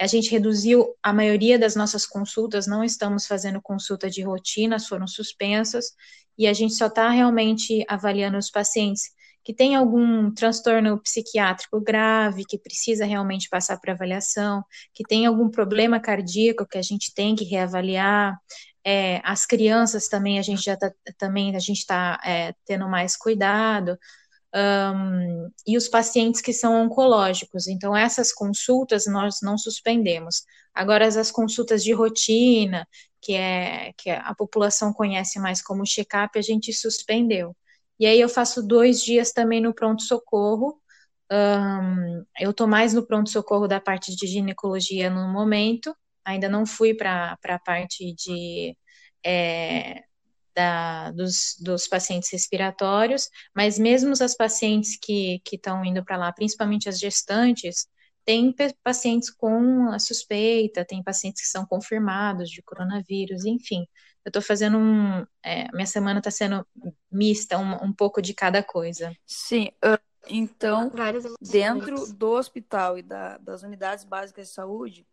A 0.00 0.06
gente 0.06 0.30
reduziu 0.30 0.94
a 1.02 1.12
maioria 1.12 1.58
das 1.58 1.74
nossas 1.74 2.06
consultas, 2.06 2.66
não 2.66 2.84
estamos 2.84 3.26
fazendo 3.26 3.60
consulta 3.60 4.08
de 4.08 4.22
rotina, 4.22 4.78
foram 4.78 5.06
suspensas, 5.06 5.92
e 6.36 6.46
a 6.46 6.52
gente 6.52 6.74
só 6.74 6.86
está 6.86 7.10
realmente 7.10 7.84
avaliando 7.88 8.38
os 8.38 8.50
pacientes 8.50 9.10
que 9.42 9.54
têm 9.54 9.74
algum 9.74 10.30
transtorno 10.30 11.00
psiquiátrico 11.00 11.80
grave, 11.80 12.44
que 12.44 12.58
precisa 12.58 13.04
realmente 13.06 13.48
passar 13.48 13.80
por 13.80 13.90
avaliação, 13.90 14.62
que 14.92 15.02
tem 15.02 15.26
algum 15.26 15.48
problema 15.48 15.98
cardíaco 15.98 16.66
que 16.66 16.78
a 16.78 16.82
gente 16.82 17.12
tem 17.14 17.34
que 17.34 17.44
reavaliar. 17.44 18.38
É, 18.84 19.20
as 19.24 19.46
crianças 19.46 20.06
também 20.06 20.38
a 20.38 20.42
gente 20.42 20.62
já 20.62 20.76
tá, 20.76 20.92
também 21.16 21.56
a 21.56 21.58
gente 21.58 21.78
está 21.78 22.20
é, 22.24 22.54
tendo 22.66 22.88
mais 22.88 23.16
cuidado 23.16 23.98
um, 24.54 25.50
e 25.66 25.76
os 25.76 25.88
pacientes 25.88 26.40
que 26.40 26.52
são 26.52 26.84
oncológicos. 26.84 27.66
Então, 27.68 27.96
essas 27.96 28.32
consultas 28.32 29.06
nós 29.06 29.40
não 29.42 29.58
suspendemos. 29.58 30.44
Agora, 30.74 31.06
as 31.06 31.30
consultas 31.30 31.82
de 31.84 31.92
rotina, 31.92 32.86
que 33.20 33.34
é 33.34 33.92
que 33.96 34.10
a 34.10 34.34
população 34.34 34.92
conhece 34.92 35.38
mais 35.38 35.62
como 35.62 35.84
check-up, 35.84 36.38
a 36.38 36.42
gente 36.42 36.72
suspendeu. 36.72 37.54
E 37.98 38.06
aí 38.06 38.20
eu 38.20 38.28
faço 38.28 38.66
dois 38.66 39.02
dias 39.02 39.32
também 39.32 39.60
no 39.60 39.74
pronto-socorro. 39.74 40.80
Um, 41.30 42.24
eu 42.40 42.50
estou 42.52 42.66
mais 42.66 42.94
no 42.94 43.06
pronto-socorro 43.06 43.68
da 43.68 43.80
parte 43.80 44.14
de 44.16 44.26
ginecologia 44.26 45.10
no 45.10 45.28
momento, 45.28 45.94
ainda 46.24 46.48
não 46.48 46.64
fui 46.64 46.94
para 46.94 47.36
a 47.44 47.58
parte 47.58 48.14
de 48.14 48.76
é, 49.24 50.04
da, 50.58 51.12
dos, 51.12 51.56
dos 51.60 51.86
pacientes 51.86 52.32
respiratórios, 52.32 53.28
mas 53.54 53.78
mesmo 53.78 54.12
as 54.12 54.36
pacientes 54.36 54.98
que 55.00 55.40
estão 55.52 55.84
indo 55.84 56.04
para 56.04 56.16
lá, 56.16 56.32
principalmente 56.32 56.88
as 56.88 56.98
gestantes, 56.98 57.86
tem 58.24 58.52
pacientes 58.82 59.30
com 59.30 59.88
a 59.92 60.00
suspeita, 60.00 60.84
tem 60.84 61.00
pacientes 61.00 61.42
que 61.42 61.46
são 61.46 61.64
confirmados 61.64 62.50
de 62.50 62.60
coronavírus, 62.60 63.44
enfim. 63.44 63.86
Eu 64.24 64.30
estou 64.30 64.42
fazendo 64.42 64.76
um. 64.76 65.24
É, 65.44 65.70
minha 65.72 65.86
semana 65.86 66.18
está 66.18 66.30
sendo 66.30 66.66
mista, 67.10 67.56
um, 67.56 67.84
um 67.84 67.92
pouco 67.92 68.20
de 68.20 68.34
cada 68.34 68.60
coisa. 68.60 69.16
Sim, 69.24 69.70
uh, 69.84 69.98
então, 70.26 70.92
dentro 71.40 72.12
do 72.12 72.32
hospital 72.32 72.98
e 72.98 73.02
da, 73.02 73.38
das 73.38 73.62
unidades 73.62 74.04
básicas 74.04 74.48
de 74.48 74.54
saúde, 74.54 75.06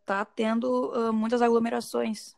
está 0.00 0.22
uh, 0.22 0.26
tendo 0.34 0.92
uh, 0.92 1.12
muitas 1.12 1.42
aglomerações. 1.42 2.36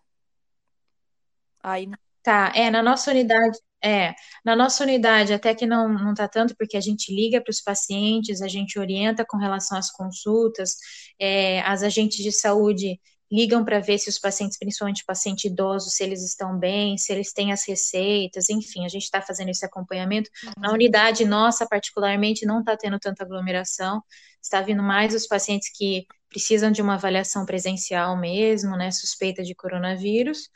Aí 1.62 1.90
Tá, 2.26 2.50
é, 2.56 2.68
na 2.72 2.82
nossa 2.82 3.12
unidade, 3.12 3.56
é, 3.84 4.12
na 4.44 4.56
nossa 4.56 4.82
unidade 4.82 5.32
até 5.32 5.54
que 5.54 5.64
não, 5.64 5.88
não 5.88 6.12
tá 6.12 6.26
tanto, 6.26 6.56
porque 6.56 6.76
a 6.76 6.80
gente 6.80 7.14
liga 7.14 7.40
para 7.40 7.52
os 7.52 7.60
pacientes, 7.60 8.42
a 8.42 8.48
gente 8.48 8.80
orienta 8.80 9.24
com 9.24 9.36
relação 9.36 9.78
às 9.78 9.92
consultas, 9.92 10.74
é, 11.20 11.60
as 11.60 11.84
agentes 11.84 12.18
de 12.18 12.32
saúde 12.32 13.00
ligam 13.30 13.64
para 13.64 13.78
ver 13.78 13.98
se 13.98 14.08
os 14.08 14.18
pacientes, 14.18 14.58
principalmente 14.58 15.04
paciente 15.06 15.46
idoso, 15.46 15.88
se 15.88 16.02
eles 16.02 16.24
estão 16.24 16.58
bem, 16.58 16.98
se 16.98 17.12
eles 17.12 17.32
têm 17.32 17.52
as 17.52 17.64
receitas, 17.64 18.50
enfim, 18.50 18.84
a 18.84 18.88
gente 18.88 19.04
está 19.04 19.22
fazendo 19.22 19.50
esse 19.50 19.64
acompanhamento. 19.64 20.28
Na 20.58 20.72
unidade 20.72 21.24
nossa, 21.24 21.64
particularmente, 21.64 22.44
não 22.44 22.58
está 22.58 22.76
tendo 22.76 22.98
tanta 22.98 23.22
aglomeração, 23.22 24.02
está 24.42 24.60
vindo 24.60 24.82
mais 24.82 25.14
os 25.14 25.28
pacientes 25.28 25.70
que 25.72 26.04
precisam 26.28 26.72
de 26.72 26.82
uma 26.82 26.94
avaliação 26.94 27.46
presencial 27.46 28.16
mesmo, 28.16 28.76
né, 28.76 28.90
suspeita 28.90 29.44
de 29.44 29.54
coronavírus, 29.54 30.50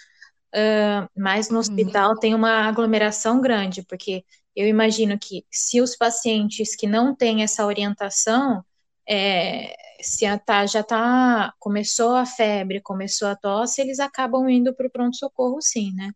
Uh, 0.54 1.08
mas 1.16 1.48
no 1.48 1.54
uhum. 1.54 1.60
hospital 1.60 2.18
tem 2.18 2.34
uma 2.34 2.66
aglomeração 2.66 3.40
grande, 3.40 3.82
porque 3.82 4.24
eu 4.54 4.66
imagino 4.66 5.18
que 5.18 5.44
se 5.50 5.80
os 5.80 5.96
pacientes 5.96 6.74
que 6.74 6.86
não 6.86 7.14
têm 7.14 7.42
essa 7.42 7.64
orientação, 7.64 8.64
é, 9.08 9.74
se 10.02 10.26
a, 10.26 10.38
tá, 10.38 10.66
já 10.66 10.82
tá, 10.82 11.54
começou 11.58 12.16
a 12.16 12.26
febre, 12.26 12.80
começou 12.80 13.28
a 13.28 13.36
tosse, 13.36 13.80
eles 13.80 14.00
acabam 14.00 14.48
indo 14.48 14.74
para 14.74 14.86
o 14.86 14.90
pronto-socorro 14.90 15.60
sim, 15.60 15.92
né? 15.94 16.10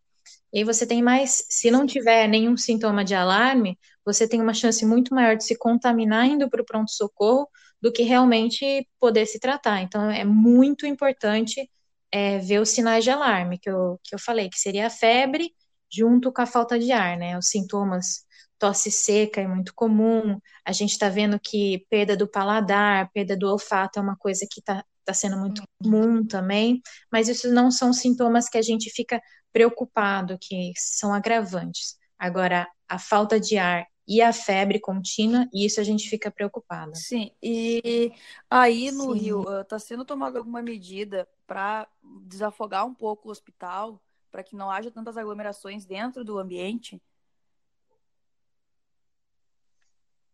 E 0.52 0.58
aí 0.58 0.64
você 0.64 0.86
tem 0.86 1.02
mais, 1.02 1.44
se 1.48 1.70
não 1.70 1.84
tiver 1.86 2.28
nenhum 2.28 2.56
sintoma 2.56 3.04
de 3.04 3.14
alarme, 3.14 3.78
você 4.04 4.28
tem 4.28 4.40
uma 4.40 4.54
chance 4.54 4.84
muito 4.86 5.14
maior 5.14 5.36
de 5.36 5.44
se 5.44 5.56
contaminar 5.58 6.26
indo 6.26 6.48
para 6.48 6.62
o 6.62 6.64
pronto-socorro 6.64 7.48
do 7.82 7.92
que 7.92 8.02
realmente 8.02 8.88
poder 9.00 9.26
se 9.26 9.40
tratar. 9.40 9.82
Então, 9.82 10.10
é 10.10 10.24
muito 10.24 10.86
importante 10.86 11.68
é, 12.14 12.38
ver 12.38 12.61
os 12.61 12.68
sinais 12.68 13.03
de 13.03 13.11
alarme 13.11 13.59
que 13.59 13.68
eu, 13.68 13.98
que 14.05 14.14
eu 14.14 14.20
falei, 14.20 14.48
que 14.48 14.57
seria 14.57 14.87
a 14.87 14.90
febre 14.90 15.53
junto 15.92 16.33
com 16.33 16.42
a 16.42 16.46
falta 16.46 16.79
de 16.79 16.92
ar, 16.92 17.16
né? 17.16 17.37
Os 17.37 17.48
sintomas 17.48 18.24
tosse 18.57 18.88
seca 18.88 19.40
é 19.40 19.48
muito 19.48 19.74
comum, 19.74 20.38
a 20.64 20.70
gente 20.70 20.92
está 20.92 21.09
vendo 21.09 21.40
que 21.40 21.85
perda 21.90 22.16
do 22.16 22.29
paladar, 22.29 23.11
perda 23.12 23.37
do 23.37 23.50
olfato 23.50 23.98
é 23.98 24.03
uma 24.03 24.16
coisa 24.16 24.46
que 24.48 24.61
está 24.61 24.85
tá 25.05 25.12
sendo 25.12 25.37
muito 25.37 25.59
uhum. 25.61 25.66
comum 25.83 26.27
também, 26.27 26.81
mas 27.11 27.29
isso 27.29 27.53
não 27.53 27.68
são 27.68 27.92
sintomas 27.92 28.48
que 28.48 28.59
a 28.59 28.62
gente 28.62 28.90
fica 28.90 29.20
preocupado, 29.53 30.38
que 30.40 30.72
são 30.77 31.12
agravantes. 31.12 31.96
Agora, 32.16 32.68
a 32.88 32.98
falta 32.98 33.40
de 33.40 33.59
ar 33.59 33.85
e 34.06 34.20
a 34.20 34.32
febre 34.32 34.78
contínua, 34.78 35.48
e 35.52 35.64
isso 35.64 35.80
a 35.80 35.84
gente 35.84 36.08
fica 36.08 36.30
preocupada. 36.30 36.94
Sim, 36.94 37.30
e 37.42 38.12
aí 38.50 38.90
no 38.90 39.12
Sim. 39.12 39.18
Rio, 39.18 39.60
está 39.60 39.78
sendo 39.78 40.04
tomada 40.04 40.38
alguma 40.38 40.62
medida 40.62 41.28
para 41.46 41.88
desafogar 42.22 42.86
um 42.86 42.94
pouco 42.94 43.28
o 43.28 43.32
hospital, 43.32 44.00
para 44.30 44.42
que 44.42 44.56
não 44.56 44.70
haja 44.70 44.90
tantas 44.90 45.16
aglomerações 45.16 45.86
dentro 45.86 46.24
do 46.24 46.38
ambiente? 46.38 47.00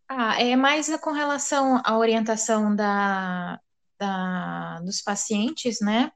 Ah, 0.09 0.43
é 0.43 0.57
mais 0.57 0.89
com 1.01 1.13
relação 1.13 1.81
à 1.85 1.97
orientação 1.97 2.75
da, 2.75 3.61
da, 3.97 4.81
dos 4.81 5.01
pacientes, 5.01 5.81
né? 5.81 6.11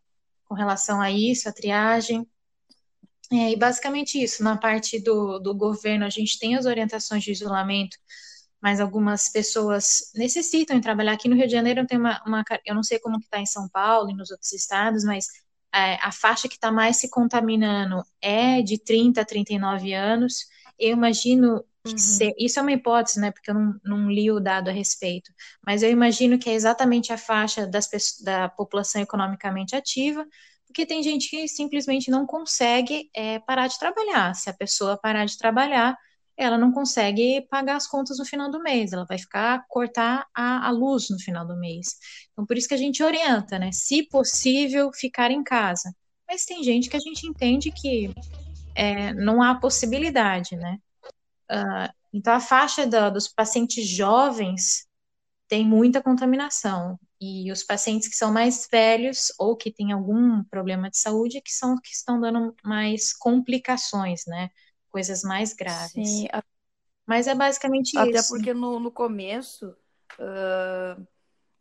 Com 0.47 0.55
relação 0.55 1.01
a 1.01 1.13
isso, 1.13 1.49
a 1.49 1.53
triagem. 1.53 2.29
É, 3.33 3.53
e 3.53 3.57
basicamente 3.57 4.23
isso, 4.23 4.43
na 4.43 4.57
parte 4.57 5.01
do, 5.01 5.39
do 5.39 5.55
governo, 5.55 6.05
a 6.05 6.11
gente 6.11 6.39
tem 6.39 6.57
as 6.57 6.67
orientações 6.67 7.23
de 7.25 7.33
isolamento, 7.33 7.97
mas 8.61 8.81
algumas 8.81 9.29
pessoas 9.29 10.11
necessitam 10.15 10.81
trabalhar. 10.81 11.13
Aqui 11.13 11.29
no 11.29 11.37
Rio 11.37 11.47
de 11.47 11.53
Janeiro 11.53 11.87
tem 11.87 11.99
uma, 11.99 12.23
uma 12.27 12.45
eu 12.65 12.75
não 12.75 12.83
sei 12.83 12.99
como 12.99 13.19
que 13.19 13.25
está 13.25 13.39
em 13.41 13.47
São 13.47 13.69
Paulo 13.69 14.11
e 14.11 14.15
nos 14.15 14.31
outros 14.31 14.53
estados, 14.53 15.05
mas 15.05 15.27
é, 15.75 15.97
a 15.97 16.13
faixa 16.13 16.49
que 16.49 16.55
está 16.55 16.71
mais 16.71 16.99
se 16.99 17.11
contaminando 17.11 18.03
é 18.21 18.63
de 18.63 18.79
30 18.79 19.23
a 19.23 19.25
39 19.25 19.93
anos. 19.93 20.47
Eu 20.79 20.91
imagino 20.91 21.65
Uhum. 21.87 22.33
isso 22.39 22.59
é 22.59 22.63
uma 22.63 22.73
hipótese, 22.73 23.21
né? 23.21 23.31
Porque 23.31 23.51
eu 23.51 23.55
não, 23.55 23.79
não, 23.85 24.11
li 24.11 24.31
o 24.31 24.41
dado 24.41 24.69
a 24.71 24.73
respeito. 24.73 25.31
Mas 25.65 25.83
eu 25.83 25.91
imagino 25.91 26.39
que 26.39 26.49
é 26.49 26.55
exatamente 26.55 27.13
a 27.13 27.19
faixa 27.19 27.67
das, 27.67 27.89
da 28.23 28.49
população 28.49 29.03
economicamente 29.03 29.77
ativa, 29.77 30.27
porque 30.75 30.85
tem 30.85 31.05
gente 31.05 31.31
que 31.31 31.47
simplesmente 31.47 32.11
não 32.11 32.27
consegue 32.27 33.09
é, 33.15 33.39
parar 33.39 33.69
de 33.69 33.79
trabalhar. 33.79 34.35
Se 34.35 34.51
a 34.51 34.53
pessoa 34.53 34.99
parar 35.01 35.25
de 35.25 35.39
trabalhar, 35.39 35.97
ela 36.37 36.59
não 36.59 36.73
consegue 36.73 37.47
pagar 37.49 37.77
as 37.77 37.87
contas 37.87 38.19
no 38.19 38.25
final 38.25 38.51
do 38.51 38.61
mês, 38.61 38.93
ela 38.93 39.07
vai 39.07 39.17
ficar 39.17 39.65
cortar 39.69 40.27
a, 40.35 40.67
a 40.67 40.71
luz 40.73 41.09
no 41.11 41.19
final 41.21 41.47
do 41.47 41.57
mês. 41.57 41.95
Então, 42.33 42.45
por 42.45 42.59
isso 42.59 42.67
que 42.67 42.75
a 42.75 42.79
gente 42.79 43.05
orienta, 43.05 43.57
né? 43.57 43.71
Se 43.71 44.03
possível, 44.09 44.91
ficar 44.93 45.31
em 45.31 45.45
casa. 45.45 45.95
Mas 46.29 46.45
tem 46.45 46.65
gente 46.65 46.91
que 46.91 46.97
a 46.97 47.01
gente 47.01 47.25
entende 47.25 47.71
que 47.71 48.13
é, 48.75 49.15
não 49.15 49.41
há 49.41 49.55
possibilidade, 49.55 50.57
né? 50.57 50.79
Uh, 51.53 51.95
então, 52.13 52.35
a 52.35 52.41
faixa 52.41 52.85
da, 52.85 53.11
dos 53.11 53.29
pacientes 53.29 53.87
jovens 53.87 54.89
tem 55.47 55.65
muita 55.65 56.03
contaminação. 56.03 56.99
E 57.47 57.53
os 57.53 57.63
pacientes 57.63 58.09
que 58.09 58.17
são 58.17 58.33
mais 58.33 58.69
velhos 58.71 59.33
ou 59.39 59.57
que 59.57 59.71
têm 59.71 59.93
algum 59.93 60.43
problema 60.45 60.91
de 60.91 60.99
saúde 60.99 61.41
que 61.41 61.53
são 61.53 61.77
que 61.77 61.91
estão 61.91 62.21
dando 62.21 62.55
mais 62.65 63.13
complicações, 63.13 64.25
né? 64.27 64.51
Coisas 64.91 65.23
mais 65.23 65.53
graves. 65.53 65.93
Sim. 65.93 66.29
Mas 67.07 67.27
é 67.27 67.35
basicamente 67.35 67.97
Até 67.97 68.11
isso. 68.11 68.19
Até 68.19 68.29
porque 68.29 68.55
no, 68.55 68.79
no 68.79 68.91
começo 68.91 69.77
uh, 70.19 71.07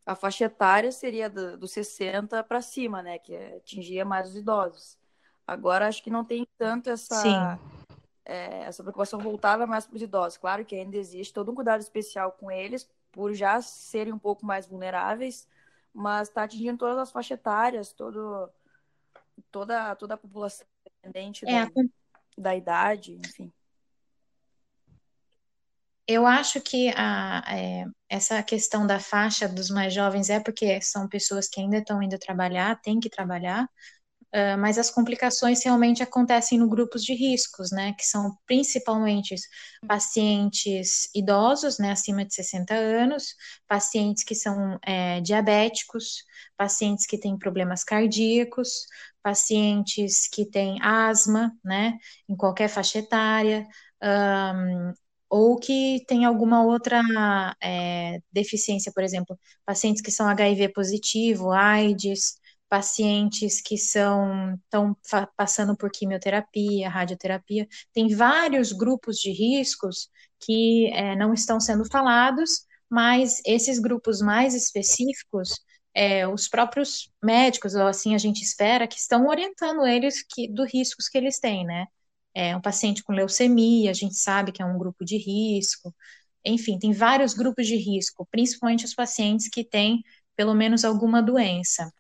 a 0.05 0.15
faixa 0.15 0.45
etária 0.45 0.91
seria 0.91 1.29
do, 1.29 1.57
do 1.57 1.67
60 1.67 2.43
para 2.43 2.61
cima, 2.61 3.01
né? 3.01 3.19
Que 3.19 3.35
atingia 3.35 4.03
mais 4.03 4.29
os 4.29 4.35
idosos. 4.35 4.97
Agora 5.45 5.87
acho 5.87 6.01
que 6.03 6.09
não 6.09 6.23
tem 6.23 6.47
tanto 6.57 6.89
essa. 6.89 7.15
Sim 7.15 7.73
é, 8.25 8.63
essa 8.63 8.83
preocupação 8.83 9.19
voltada 9.19 9.67
mais 9.67 9.85
para 9.85 9.95
os 9.95 10.01
idosos. 10.01 10.37
Claro 10.37 10.65
que 10.65 10.75
ainda 10.75 10.97
existe 10.97 11.33
todo 11.33 11.51
um 11.51 11.55
cuidado 11.55 11.81
especial 11.81 12.31
com 12.31 12.49
eles, 12.49 12.89
por 13.11 13.33
já 13.33 13.61
serem 13.61 14.13
um 14.13 14.19
pouco 14.19 14.45
mais 14.45 14.65
vulneráveis, 14.65 15.47
mas 15.93 16.27
está 16.27 16.43
atingindo 16.43 16.77
todas 16.77 16.97
as 16.97 17.11
faixas 17.11 17.37
etárias, 17.37 17.93
todo, 17.93 18.49
toda, 19.51 19.95
toda 19.95 20.15
a 20.15 20.17
população, 20.17 20.65
independente 20.85 21.45
é, 21.47 21.65
da, 21.65 21.71
da 22.37 22.55
idade, 22.55 23.19
enfim. 23.23 23.51
Eu 26.05 26.27
acho 26.27 26.59
que 26.59 26.89
a, 26.97 27.43
é, 27.47 27.85
essa 28.09 28.43
questão 28.43 28.85
da 28.85 28.99
faixa 28.99 29.47
dos 29.47 29.69
mais 29.69 29.93
jovens 29.93 30.29
é 30.29 30.39
porque 30.39 30.81
são 30.81 31.07
pessoas 31.07 31.47
que 31.47 31.61
ainda 31.61 31.77
estão 31.77 32.01
indo 32.01 32.19
trabalhar, 32.19 32.81
têm 32.81 32.99
que 32.99 33.09
trabalhar, 33.09 33.69
Uh, 34.33 34.57
mas 34.57 34.79
as 34.79 34.89
complicações 34.89 35.63
realmente 35.63 36.01
acontecem 36.01 36.57
no 36.57 36.67
grupos 36.67 37.03
de 37.03 37.13
riscos, 37.13 37.71
né, 37.71 37.93
que 37.93 38.03
são 38.03 38.35
principalmente 38.47 39.35
pacientes 39.87 41.07
idosos, 41.13 41.77
né, 41.77 41.91
acima 41.91 42.25
de 42.25 42.33
60 42.33 42.73
anos, 42.73 43.35
pacientes 43.67 44.23
que 44.23 44.33
são 44.33 44.79
é, 44.83 45.21
diabéticos, 45.21 46.23
pacientes 46.57 47.05
que 47.05 47.19
têm 47.19 47.37
problemas 47.37 47.83
cardíacos, 47.83 48.87
pacientes 49.21 50.27
que 50.27 50.45
têm 50.49 50.79
asma, 50.81 51.55
né, 51.63 51.97
em 52.27 52.35
qualquer 52.35 52.69
faixa 52.69 52.97
etária, 52.99 53.67
um, 54.03 54.93
ou 55.29 55.57
que 55.57 56.03
tem 56.07 56.25
alguma 56.25 56.63
outra 56.63 57.01
é, 57.61 58.19
deficiência, 58.31 58.91
por 58.93 59.03
exemplo, 59.03 59.39
pacientes 59.65 60.01
que 60.01 60.11
são 60.11 60.27
HIV 60.27 60.69
positivo, 60.69 61.51
AIDS, 61.51 62.35
pacientes 62.73 63.61
que 63.61 63.77
são 63.77 64.55
estão 64.55 64.97
passando 65.37 65.77
por 65.77 65.91
quimioterapia, 65.91 66.89
radioterapia, 66.89 67.67
tem 67.93 68.15
vários 68.15 68.71
grupos 68.71 69.17
de 69.17 69.31
riscos 69.31 70.09
que 70.39 70.87
é, 70.91 71.15
não 71.15 71.35
estão 71.35 71.59
sendo 71.59 71.85
falados, 71.85 72.65
mas 72.89 73.39
esses 73.45 73.77
grupos 73.77 74.21
mais 74.21 74.55
específicos, 74.55 75.49
é, 75.93 76.27
os 76.27 76.47
próprios 76.47 77.11
médicos, 77.23 77.75
ou 77.75 77.85
assim 77.85 78.15
a 78.15 78.17
gente 78.17 78.41
espera, 78.41 78.87
que 78.87 78.97
estão 78.97 79.27
orientando 79.27 79.85
eles 79.85 80.23
que, 80.27 80.47
dos 80.51 80.73
riscos 80.73 81.07
que 81.07 81.17
eles 81.19 81.39
têm, 81.39 81.63
né? 81.63 81.85
É, 82.33 82.57
um 82.57 82.61
paciente 82.61 83.03
com 83.03 83.13
leucemia, 83.13 83.91
a 83.91 83.93
gente 83.93 84.15
sabe 84.15 84.51
que 84.51 84.63
é 84.63 84.65
um 84.65 84.79
grupo 84.79 85.05
de 85.05 85.17
risco, 85.17 85.93
enfim, 86.43 86.79
tem 86.79 86.91
vários 86.91 87.35
grupos 87.35 87.67
de 87.67 87.75
risco, 87.75 88.27
principalmente 88.31 88.83
os 88.85 88.95
pacientes 88.95 89.47
que 89.47 89.63
têm 89.63 90.01
pelo 90.35 90.55
menos 90.55 90.83
alguma 90.83 91.21
doença. 91.21 91.91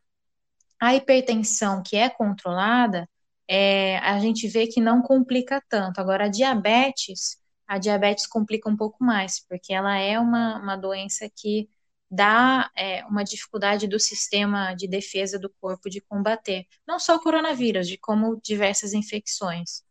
A 0.83 0.93
hipertensão 0.93 1.81
que 1.81 1.95
é 1.95 2.09
controlada, 2.09 3.09
é, 3.47 3.99
a 3.99 4.19
gente 4.19 4.49
vê 4.49 4.67
que 4.67 4.81
não 4.81 5.01
complica 5.01 5.63
tanto. 5.69 6.01
Agora, 6.01 6.25
a 6.25 6.27
diabetes, 6.27 7.37
a 7.65 7.77
diabetes 7.77 8.27
complica 8.27 8.69
um 8.69 8.75
pouco 8.75 9.01
mais, 9.01 9.39
porque 9.47 9.73
ela 9.73 9.97
é 9.97 10.19
uma, 10.19 10.59
uma 10.59 10.75
doença 10.75 11.29
que 11.33 11.69
dá 12.11 12.69
é, 12.75 13.01
uma 13.05 13.23
dificuldade 13.23 13.87
do 13.87 13.97
sistema 13.97 14.73
de 14.73 14.85
defesa 14.85 15.39
do 15.39 15.49
corpo 15.61 15.89
de 15.89 16.01
combater, 16.01 16.65
não 16.85 16.99
só 16.99 17.15
o 17.15 17.21
coronavírus, 17.21 17.87
de 17.87 17.97
como 17.97 18.41
diversas 18.43 18.91
infecções. 18.91 19.83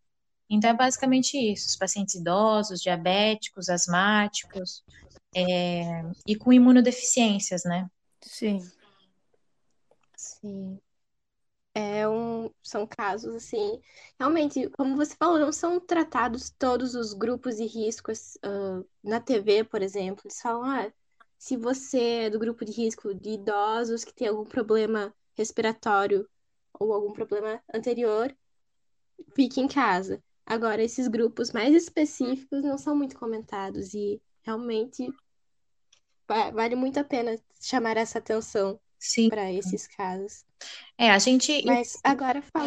Então, 0.50 0.68
é 0.68 0.74
basicamente 0.74 1.38
isso: 1.38 1.68
os 1.68 1.76
pacientes 1.76 2.16
idosos, 2.16 2.82
diabéticos, 2.82 3.70
asmáticos 3.70 4.84
é, 5.34 6.02
e 6.26 6.36
com 6.36 6.52
imunodeficiências, 6.52 7.62
né? 7.64 7.88
Sim. 8.20 8.60
Sim. 10.42 10.80
É 11.74 12.06
um, 12.08 12.50
são 12.62 12.86
casos 12.86 13.34
assim, 13.34 13.80
realmente, 14.18 14.68
como 14.70 14.94
você 14.96 15.16
falou, 15.16 15.38
não 15.38 15.52
são 15.52 15.80
tratados 15.80 16.50
todos 16.50 16.94
os 16.94 17.14
grupos 17.14 17.58
e 17.60 17.66
riscos 17.66 18.36
uh, 18.44 18.86
na 19.02 19.20
TV, 19.20 19.64
por 19.64 19.80
exemplo. 19.82 20.22
Eles 20.26 20.40
falam, 20.40 20.64
ah, 20.64 20.92
se 21.38 21.56
você 21.56 21.98
é 22.26 22.30
do 22.30 22.38
grupo 22.38 22.64
de 22.64 22.72
risco 22.72 23.14
de 23.14 23.30
idosos 23.30 24.04
que 24.04 24.12
tem 24.14 24.28
algum 24.28 24.44
problema 24.44 25.14
respiratório 25.36 26.28
ou 26.78 26.92
algum 26.92 27.12
problema 27.12 27.62
anterior, 27.72 28.34
fique 29.34 29.60
em 29.60 29.68
casa. 29.68 30.22
Agora, 30.46 30.82
esses 30.82 31.08
grupos 31.08 31.52
mais 31.52 31.74
específicos 31.74 32.62
não 32.62 32.78
são 32.78 32.96
muito 32.96 33.18
comentados 33.18 33.94
e 33.94 34.20
realmente 34.42 35.08
vale 36.28 36.74
muito 36.74 36.98
a 36.98 37.04
pena 37.04 37.36
chamar 37.60 37.96
essa 37.96 38.18
atenção 38.18 38.80
para 39.28 39.52
esses 39.52 39.86
casos. 39.86 40.44
É, 40.96 41.10
a 41.10 41.18
gente. 41.18 41.64
Mas 41.64 41.98
agora 42.04 42.42
fala. 42.42 42.66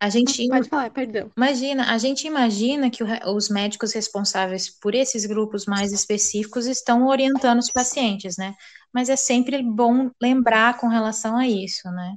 A 0.00 0.10
gente 0.10 0.46
pode 0.48 0.68
falar, 0.68 0.90
perdão. 0.90 1.30
Imagina, 1.34 1.90
a 1.90 1.96
gente 1.96 2.26
imagina 2.26 2.90
que 2.90 3.02
os 3.02 3.48
médicos 3.48 3.94
responsáveis 3.94 4.68
por 4.68 4.94
esses 4.94 5.24
grupos 5.24 5.64
mais 5.64 5.92
específicos 5.92 6.66
estão 6.66 7.06
orientando 7.06 7.58
os 7.58 7.70
pacientes, 7.70 8.36
né? 8.36 8.54
Mas 8.92 9.08
é 9.08 9.16
sempre 9.16 9.62
bom 9.62 10.10
lembrar 10.20 10.76
com 10.76 10.88
relação 10.88 11.38
a 11.38 11.48
isso, 11.48 11.90
né? 11.90 12.16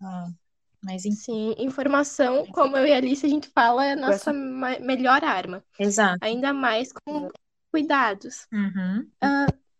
Ah, 0.00 0.28
Mas 0.84 1.04
enfim. 1.04 1.16
Sim, 1.16 1.54
informação, 1.58 2.46
como 2.52 2.76
eu 2.76 2.86
e 2.86 2.92
a 2.92 2.96
Alice, 2.96 3.26
a 3.26 3.28
gente 3.28 3.48
fala, 3.48 3.84
é 3.84 3.92
a 3.92 3.96
nossa 3.96 4.32
melhor 4.32 5.24
arma. 5.24 5.64
Exato. 5.76 6.18
Ainda 6.20 6.52
mais 6.52 6.92
com 6.92 7.28
cuidados. 7.72 8.46
Uhum. 8.52 9.10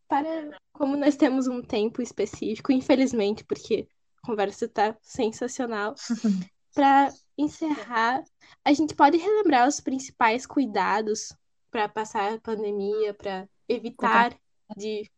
Para, 0.09 0.59
como 0.73 0.97
nós 0.97 1.17
temos 1.17 1.47
um 1.47 1.63
tempo 1.63 2.03
específico, 2.03 2.73
infelizmente, 2.73 3.45
porque 3.45 3.89
a 4.23 4.27
conversa 4.27 4.67
está 4.67 4.97
sensacional, 5.01 5.95
para 6.75 7.13
encerrar, 7.39 8.23
a 8.65 8.73
gente 8.73 8.95
pode 8.95 9.17
relembrar 9.17 9.67
os 9.69 9.81
principais 9.81 10.47
cuidados 10.47 11.33
para 11.71 11.89
passar 11.89 12.33
a 12.33 12.41
pandemia, 12.41 13.15
para 13.15 13.49
evitar 13.69 14.37
de 14.77 15.11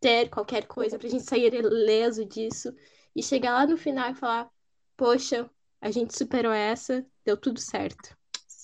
ter 0.00 0.28
qualquer 0.28 0.66
coisa, 0.66 0.98
para 0.98 1.08
a 1.08 1.10
gente 1.10 1.24
sair 1.24 1.52
ileso 1.54 2.24
disso 2.24 2.72
e 3.14 3.22
chegar 3.22 3.52
lá 3.52 3.66
no 3.66 3.76
final 3.76 4.10
e 4.10 4.14
falar: 4.14 4.48
Poxa, 4.96 5.50
a 5.80 5.90
gente 5.90 6.16
superou 6.16 6.52
essa, 6.52 7.04
deu 7.24 7.36
tudo 7.36 7.60
certo. 7.60 8.16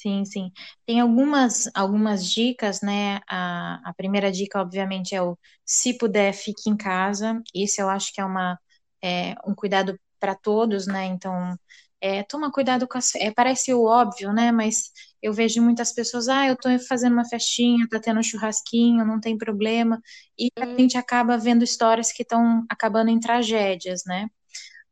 Sim, 0.05 0.25
sim. 0.27 0.53
Tem 0.87 1.01
algumas, 1.01 1.71
algumas 1.75 2.27
dicas, 2.31 2.83
né? 2.83 3.21
A, 3.29 3.81
a 3.89 3.95
primeira 3.95 4.31
dica, 4.31 4.61
obviamente, 4.61 5.15
é 5.15 5.23
o 5.23 5.39
se 5.65 5.97
puder, 5.97 6.33
fique 6.35 6.69
em 6.69 6.77
casa. 6.77 7.43
Isso 7.55 7.81
eu 7.81 7.89
acho 7.89 8.13
que 8.13 8.21
é 8.21 8.25
uma, 8.25 8.59
é, 9.03 9.35
um 9.47 9.55
cuidado 9.55 9.99
para 10.21 10.35
todos, 10.35 10.87
né? 10.87 11.07
Então, 11.07 11.57
é, 12.03 12.23
toma 12.23 12.53
cuidado 12.53 12.87
com 12.87 12.99
as. 12.99 13.15
É, 13.15 13.31
parece 13.31 13.73
o 13.73 13.85
óbvio, 13.85 14.31
né? 14.33 14.53
Mas 14.53 14.91
eu 15.23 15.33
vejo 15.33 15.63
muitas 15.63 15.91
pessoas, 15.95 16.29
ah, 16.29 16.47
eu 16.47 16.57
tô 16.57 16.69
fazendo 16.87 17.15
uma 17.15 17.25
festinha, 17.27 17.89
tá 17.89 17.99
tendo 17.99 18.21
um 18.21 18.23
churrasquinho, 18.23 19.07
não 19.07 19.19
tem 19.21 19.39
problema. 19.39 19.99
E 20.39 20.51
a 20.61 20.67
Hum. 20.67 20.79
gente 20.79 20.99
acaba 20.99 21.39
vendo 21.39 21.65
histórias 21.65 22.13
que 22.13 22.23
estão 22.23 22.63
acabando 22.69 23.09
em 23.11 23.19
tragédias, 23.21 24.03
né? 24.07 24.29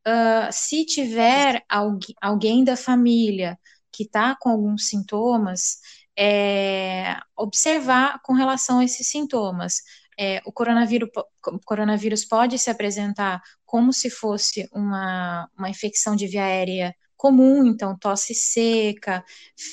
Ah, 0.04 0.50
se 0.52 0.84
tiver 0.84 1.64
algu- 1.68 2.12
alguém 2.20 2.64
da 2.64 2.76
família 2.76 3.58
que 3.92 4.04
está 4.04 4.36
com 4.36 4.48
alguns 4.48 4.88
sintomas, 4.88 5.78
é, 6.18 7.16
observar 7.36 8.20
com 8.22 8.32
relação 8.32 8.78
a 8.80 8.84
esses 8.84 9.06
sintomas. 9.08 9.82
É, 10.18 10.40
o 10.44 10.52
coronavírus, 10.52 11.08
o 11.46 11.58
coronavírus 11.64 12.24
pode 12.24 12.58
se 12.58 12.70
apresentar 12.70 13.40
como 13.64 13.92
se 13.92 14.10
fosse 14.10 14.68
uma, 14.72 15.48
uma 15.58 15.70
infecção 15.70 16.14
de 16.14 16.26
via 16.26 16.44
aérea 16.44 16.94
comum, 17.22 17.64
então 17.66 17.96
tosse 17.96 18.34
seca, 18.34 19.24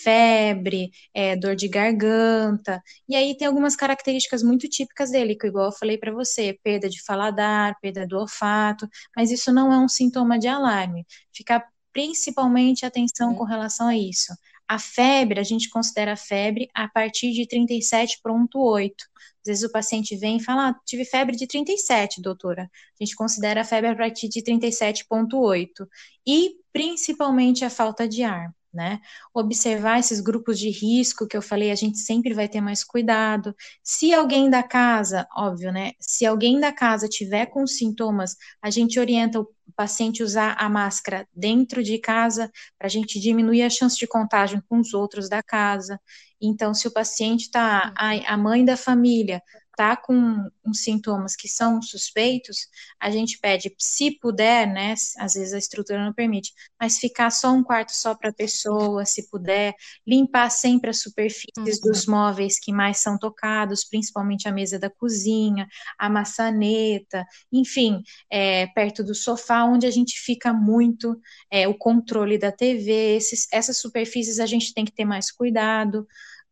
febre, 0.03 0.91
é, 1.15 1.35
dor 1.35 1.55
de 1.55 1.67
garganta, 1.67 2.79
e 3.07 3.15
aí 3.15 3.35
tem 3.35 3.47
algumas 3.47 3.75
características 3.75 4.43
muito 4.43 4.69
típicas 4.69 5.09
dele, 5.09 5.35
que 5.35 5.47
igual 5.47 5.65
eu 5.65 5.71
falei 5.71 5.97
para 5.97 6.11
você, 6.13 6.59
perda 6.63 6.87
de 6.87 7.03
faladar, 7.03 7.75
perda 7.81 8.05
do 8.05 8.19
olfato, 8.19 8.87
mas 9.15 9.31
isso 9.31 9.51
não 9.51 9.73
é 9.73 9.79
um 9.79 9.87
sintoma 9.87 10.37
de 10.37 10.47
alarme. 10.47 11.05
Ficar 11.33 11.67
principalmente 11.93 12.85
atenção 12.85 13.35
com 13.35 13.43
relação 13.43 13.87
a 13.87 13.97
isso. 13.97 14.33
A 14.67 14.77
febre, 14.77 15.39
a 15.39 15.43
gente 15.43 15.69
considera 15.69 16.13
a 16.13 16.15
febre 16.15 16.69
a 16.75 16.87
partir 16.87 17.31
de 17.31 17.47
37,8. 17.47 18.91
Às 18.91 19.47
vezes 19.47 19.63
o 19.63 19.71
paciente 19.71 20.15
vem 20.15 20.37
e 20.37 20.43
fala, 20.43 20.69
ah, 20.69 20.75
tive 20.85 21.05
febre 21.05 21.35
de 21.35 21.47
37, 21.47 22.21
doutora. 22.21 22.69
A 22.99 23.03
gente 23.03 23.15
considera 23.15 23.61
a 23.61 23.65
febre 23.65 23.89
a 23.89 23.95
partir 23.95 24.29
de 24.29 24.43
37,8. 24.43 25.87
E 26.27 26.55
principalmente 26.71 27.65
a 27.65 27.69
falta 27.69 28.07
de 28.07 28.23
ar. 28.23 28.53
Né? 28.79 29.01
Observar 29.33 29.99
esses 29.99 30.21
grupos 30.21 30.57
de 30.57 30.69
risco 30.69 31.27
que 31.27 31.35
eu 31.35 31.41
falei, 31.41 31.69
a 31.69 31.75
gente 31.75 31.97
sempre 31.97 32.33
vai 32.33 32.47
ter 32.47 32.61
mais 32.61 32.81
cuidado. 32.81 33.53
Se 33.83 34.13
alguém 34.13 34.49
da 34.49 34.63
casa, 34.63 35.27
óbvio, 35.35 35.69
né? 35.69 35.91
Se 35.99 36.25
alguém 36.25 36.61
da 36.61 36.71
casa 36.71 37.05
tiver 37.09 37.47
com 37.47 37.67
sintomas, 37.67 38.37
a 38.61 38.69
gente 38.69 38.97
orienta 38.97 39.41
o 39.41 39.49
paciente 39.75 40.23
usar 40.23 40.55
a 40.57 40.69
máscara 40.69 41.27
dentro 41.35 41.83
de 41.83 41.99
casa 41.99 42.49
para 42.77 42.87
a 42.87 42.89
gente 42.89 43.19
diminuir 43.19 43.63
a 43.63 43.69
chance 43.69 43.97
de 43.97 44.07
contágio 44.07 44.63
com 44.69 44.79
os 44.79 44.93
outros 44.93 45.27
da 45.27 45.43
casa. 45.43 45.99
Então, 46.41 46.73
se 46.73 46.87
o 46.87 46.91
paciente 46.91 47.41
está, 47.41 47.93
a, 47.97 48.33
a 48.33 48.37
mãe 48.37 48.63
da 48.63 48.77
família 48.77 49.43
está 49.79 49.95
com 49.95 50.49
uns 50.65 50.83
sintomas 50.83 51.37
que 51.37 51.47
são 51.47 51.81
suspeitos, 51.81 52.67
a 52.99 53.09
gente 53.09 53.39
pede, 53.39 53.73
se 53.77 54.11
puder, 54.19 54.67
né? 54.67 54.93
Às 55.17 55.33
vezes 55.33 55.53
a 55.53 55.57
estrutura 55.57 56.03
não 56.03 56.13
permite, 56.13 56.53
mas 56.79 56.99
ficar 56.99 57.29
só 57.29 57.53
um 57.53 57.63
quarto 57.63 57.93
só 57.93 58.13
para 58.13 58.29
a 58.29 58.33
pessoa, 58.33 59.05
se 59.05 59.29
puder, 59.29 59.73
limpar 60.05 60.49
sempre 60.49 60.89
as 60.89 60.99
superfícies 60.99 61.79
dos 61.81 62.05
móveis 62.05 62.59
que 62.59 62.73
mais 62.73 62.97
são 62.97 63.17
tocados, 63.17 63.85
principalmente 63.85 64.49
a 64.49 64.51
mesa 64.51 64.77
da 64.77 64.89
cozinha, 64.89 65.65
a 65.97 66.09
maçaneta, 66.09 67.25
enfim, 67.49 68.03
é, 68.29 68.67
perto 68.67 69.01
do 69.01 69.15
sofá, 69.15 69.63
onde 69.63 69.87
a 69.87 69.91
gente 69.91 70.19
fica 70.19 70.51
muito, 70.51 71.17
é, 71.49 71.67
o 71.69 71.73
controle 71.73 72.37
da 72.37 72.51
TV, 72.51 73.15
esses, 73.15 73.47
essas 73.51 73.77
superfícies 73.77 74.39
a 74.39 74.45
gente 74.45 74.73
tem 74.73 74.83
que 74.83 74.91
ter 74.91 75.05
mais 75.05 75.31
cuidado. 75.31 76.05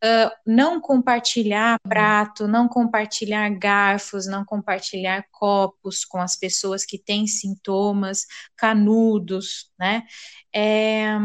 Uh, 0.04 0.30
não 0.46 0.80
compartilhar 0.80 1.80
prato, 1.80 2.48
não 2.48 2.68
compartilhar 2.68 3.50
garfos, 3.50 4.28
não 4.28 4.46
compartilhar 4.46 5.26
copos 5.32 6.06
com 6.06 6.20
as 6.20 6.38
pessoas 6.38 6.86
que 6.86 7.00
têm 7.00 7.26
sintomas, 7.26 8.28
canudos, 8.56 9.72
né? 9.80 10.04
É, 10.54 11.18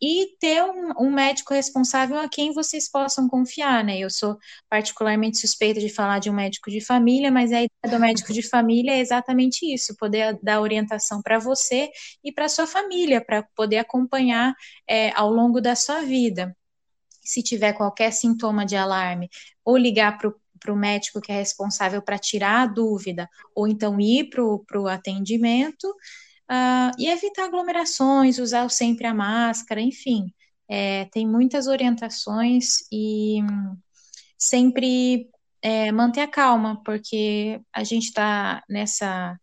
e 0.00 0.36
ter 0.38 0.62
um, 0.62 0.92
um, 1.00 1.10
médico 1.10 1.54
responsável 1.54 2.18
a 2.18 2.28
quem 2.28 2.52
vocês 2.52 2.90
possam 2.90 3.26
confiar, 3.26 3.82
né? 3.82 3.98
Eu 3.98 4.10
sou 4.10 4.36
particularmente 4.68 5.38
suspeita 5.38 5.80
de 5.80 5.88
falar 5.88 6.18
de 6.18 6.28
um 6.28 6.34
médico 6.34 6.70
de 6.70 6.82
família, 6.82 7.30
mas 7.30 7.52
a 7.52 7.62
ideia 7.62 7.70
do 7.90 7.98
médico 7.98 8.34
de 8.34 8.42
família 8.42 8.92
é 8.92 8.98
exatamente 9.00 9.64
isso: 9.72 9.96
poder 9.96 10.38
dar 10.42 10.60
orientação 10.60 11.22
para 11.22 11.38
você 11.38 11.90
e 12.22 12.30
para 12.30 12.50
sua 12.50 12.66
família, 12.66 13.24
para 13.24 13.42
poder 13.56 13.78
acompanhar 13.78 14.54
é, 14.88 15.10
ao 15.12 15.30
longo 15.30 15.58
da 15.60 15.74
sua 15.74 16.00
vida 16.02 16.54
se 17.24 17.42
tiver 17.42 17.72
qualquer 17.72 18.12
sintoma 18.12 18.66
de 18.66 18.76
alarme, 18.76 19.28
ou 19.64 19.76
ligar 19.76 20.18
para 20.18 20.72
o 20.72 20.76
médico 20.76 21.20
que 21.20 21.32
é 21.32 21.36
responsável 21.36 22.02
para 22.02 22.18
tirar 22.18 22.62
a 22.62 22.66
dúvida, 22.66 23.28
ou 23.54 23.66
então 23.66 23.98
ir 24.00 24.28
para 24.30 24.80
o 24.80 24.88
atendimento, 24.88 25.88
uh, 26.50 26.92
e 26.98 27.08
evitar 27.08 27.44
aglomerações, 27.44 28.38
usar 28.38 28.68
sempre 28.70 29.06
a 29.06 29.14
máscara, 29.14 29.80
enfim. 29.80 30.32
É, 30.68 31.06
tem 31.06 31.26
muitas 31.26 31.66
orientações 31.66 32.78
e 32.90 33.40
sempre 34.38 35.28
é, 35.60 35.92
manter 35.92 36.20
a 36.20 36.28
calma, 36.28 36.82
porque 36.84 37.60
a 37.72 37.84
gente 37.84 38.04
está 38.04 38.62
nessa 38.68 39.38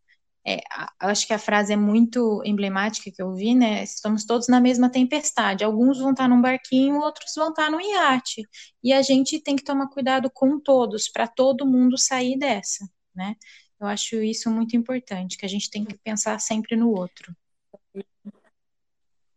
é, 0.45 0.59
acho 0.99 1.27
que 1.27 1.33
a 1.33 1.39
frase 1.39 1.71
é 1.73 1.75
muito 1.75 2.41
emblemática 2.43 3.11
que 3.11 3.21
eu 3.21 3.33
vi, 3.33 3.53
né? 3.53 3.83
Estamos 3.83 4.25
todos 4.25 4.47
na 4.47 4.59
mesma 4.59 4.89
tempestade. 4.89 5.63
Alguns 5.63 5.99
vão 5.99 6.11
estar 6.11 6.27
num 6.27 6.41
barquinho, 6.41 6.99
outros 6.99 7.31
vão 7.35 7.49
estar 7.49 7.69
no 7.69 7.79
iate. 7.79 8.47
E 8.83 8.91
a 8.91 9.01
gente 9.03 9.39
tem 9.39 9.55
que 9.55 9.63
tomar 9.63 9.87
cuidado 9.89 10.31
com 10.33 10.59
todos, 10.59 11.07
para 11.09 11.27
todo 11.27 11.65
mundo 11.65 11.97
sair 11.97 12.37
dessa, 12.39 12.89
né? 13.15 13.35
Eu 13.79 13.87
acho 13.87 14.15
isso 14.17 14.49
muito 14.49 14.75
importante, 14.75 15.37
que 15.37 15.45
a 15.45 15.49
gente 15.49 15.69
tem 15.69 15.85
que 15.85 15.97
pensar 15.99 16.39
sempre 16.39 16.75
no 16.75 16.89
outro. 16.91 17.35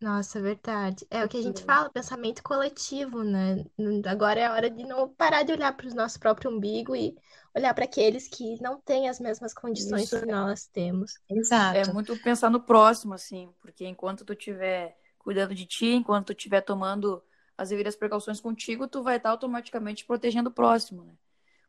Nossa, 0.00 0.40
verdade. 0.40 1.06
É 1.10 1.24
o 1.24 1.28
que 1.28 1.38
a 1.38 1.42
gente 1.42 1.62
fala, 1.62 1.88
pensamento 1.88 2.42
coletivo, 2.42 3.22
né? 3.22 3.64
Agora 4.06 4.40
é 4.40 4.44
a 4.44 4.52
hora 4.52 4.70
de 4.70 4.84
não 4.84 5.08
parar 5.08 5.44
de 5.44 5.52
olhar 5.52 5.74
para 5.74 5.88
o 5.88 5.94
nosso 5.94 6.20
próprio 6.20 6.50
umbigo 6.50 6.94
e 6.94 7.16
olhar 7.54 7.72
para 7.72 7.84
aqueles 7.84 8.26
que 8.28 8.60
não 8.60 8.80
têm 8.80 9.08
as 9.08 9.20
mesmas 9.20 9.54
condições 9.54 10.04
Isso. 10.04 10.20
que 10.20 10.26
nós 10.26 10.66
temos. 10.66 11.18
Exato. 11.30 11.78
É 11.78 11.92
muito 11.92 12.16
pensar 12.18 12.50
no 12.50 12.60
próximo, 12.60 13.14
assim, 13.14 13.48
porque 13.60 13.86
enquanto 13.86 14.24
tu 14.24 14.32
estiver 14.32 14.98
cuidando 15.18 15.54
de 15.54 15.64
ti, 15.64 15.86
enquanto 15.86 16.26
tu 16.26 16.32
estiver 16.32 16.60
tomando 16.60 17.22
as 17.56 17.68
devidas 17.68 17.94
precauções 17.94 18.40
contigo, 18.40 18.88
tu 18.88 19.02
vai 19.02 19.16
estar 19.16 19.30
automaticamente 19.30 20.04
protegendo 20.04 20.50
o 20.50 20.52
próximo, 20.52 21.04
né? 21.04 21.14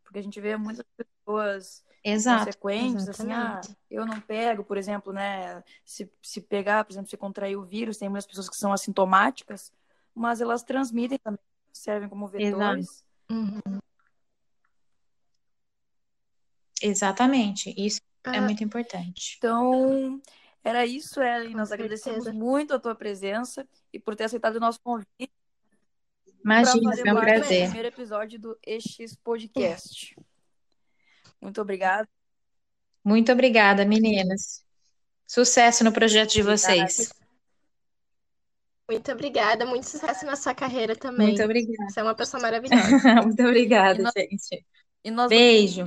Porque 0.04 0.20
a 0.20 0.24
gente 0.24 0.42
vê 0.42 0.58
muitas 0.58 0.86
pessoas 0.98 1.84
Exato, 2.04 2.46
consequentes, 2.46 3.08
assim, 3.10 3.32
ah, 3.32 3.62
eu 3.90 4.06
não 4.06 4.20
pego, 4.20 4.64
por 4.64 4.78
exemplo, 4.78 5.14
né? 5.14 5.64
Se, 5.84 6.12
se 6.22 6.42
pegar, 6.42 6.84
por 6.84 6.94
exemplo, 6.94 7.10
se 7.10 7.18
contrair 7.18 7.58
o 7.58 7.66
vírus, 7.66 7.98
tem 7.98 8.10
muitas 8.10 8.28
pessoas 8.28 8.50
que 8.50 8.58
são 8.58 8.74
assintomáticas, 8.74 9.72
mas 10.14 10.42
elas 10.42 10.64
transmitem 10.64 11.18
também, 11.18 11.40
servem 11.72 12.10
como 12.10 12.28
vetores. 12.28 13.04
Uhum. 13.30 13.80
Exatamente, 16.82 17.74
isso 17.78 18.02
ah, 18.24 18.36
é 18.36 18.42
muito 18.42 18.64
importante. 18.64 19.36
Então, 19.38 20.22
era 20.64 20.86
isso, 20.86 21.22
Ellen. 21.22 21.54
Nós 21.54 21.72
agradecemos 21.72 22.32
muito 22.34 22.74
a 22.74 22.80
tua 22.80 22.96
presença 22.96 23.68
e 23.94 24.00
por 24.00 24.16
ter 24.16 24.24
aceitado 24.24 24.56
o 24.56 24.60
nosso 24.60 24.80
convite. 24.82 25.32
Imagina, 26.44 26.96
foi 26.96 27.12
um 27.12 27.16
prazer. 27.16 27.62
O 27.62 27.66
primeiro 27.66 27.88
episódio 27.88 28.40
do 28.40 28.58
EX 28.66 29.16
Podcast. 29.24 30.16
Muito 31.42 31.62
obrigada. 31.62 32.08
Muito 33.04 33.32
obrigada, 33.32 33.86
meninas. 33.86 34.66
Sucesso 35.28 35.84
no 35.84 35.92
projeto 35.92 36.32
de 36.32 36.42
vocês. 36.42 37.14
Muito 38.90 39.12
obrigada, 39.12 39.66
muito 39.66 39.88
sucesso 39.88 40.26
na 40.26 40.36
sua 40.36 40.54
carreira 40.54 40.96
também. 40.96 41.28
Muito 41.28 41.44
obrigada. 41.44 41.90
Você 41.90 42.00
é 42.00 42.04
uma 42.04 42.16
pessoa 42.16 42.42
maravilhosa. 42.42 42.82
muito 43.24 43.42
obrigada, 43.44 44.00
e 44.00 44.04
nós, 44.04 44.14
gente. 44.16 44.66
E 45.04 45.12
nós 45.12 45.30
Beijo. 45.30 45.86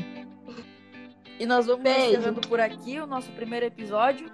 E 1.39 1.47
nós 1.47 1.67
vamos 1.67 1.83
Beijo. 1.83 2.11
encerrando 2.11 2.41
por 2.41 2.61
aqui 2.61 2.99
o 2.99 3.07
nosso 3.07 3.31
primeiro 3.33 3.67
episódio. 3.67 4.31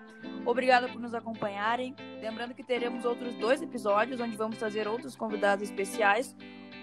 Obrigada 0.47 0.89
por 0.89 1.01
nos 1.01 1.15
acompanharem. 1.15 1.95
Lembrando 2.21 2.55
que 2.55 2.63
teremos 2.63 3.05
outros 3.05 3.35
dois 3.35 3.61
episódios 3.61 4.21
onde 4.21 4.37
vamos 4.37 4.59
trazer 4.59 4.89
outros 4.89 5.15
convidados 5.15 5.65
especiais, 5.65 6.35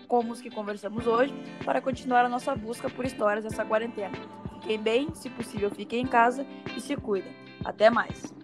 como 0.07 0.31
os 0.31 0.41
que 0.41 0.49
conversamos 0.49 1.07
hoje, 1.07 1.33
para 1.65 1.81
continuar 1.81 2.25
a 2.25 2.29
nossa 2.29 2.55
busca 2.55 2.89
por 2.89 3.05
histórias 3.05 3.43
dessa 3.43 3.65
quarentena. 3.65 4.17
Fiquem 4.61 4.79
bem, 4.79 5.15
se 5.15 5.29
possível, 5.29 5.71
fiquem 5.71 6.01
em 6.01 6.07
casa 6.07 6.45
e 6.75 6.81
se 6.81 6.95
cuidem. 6.95 7.33
Até 7.65 7.89
mais! 7.89 8.40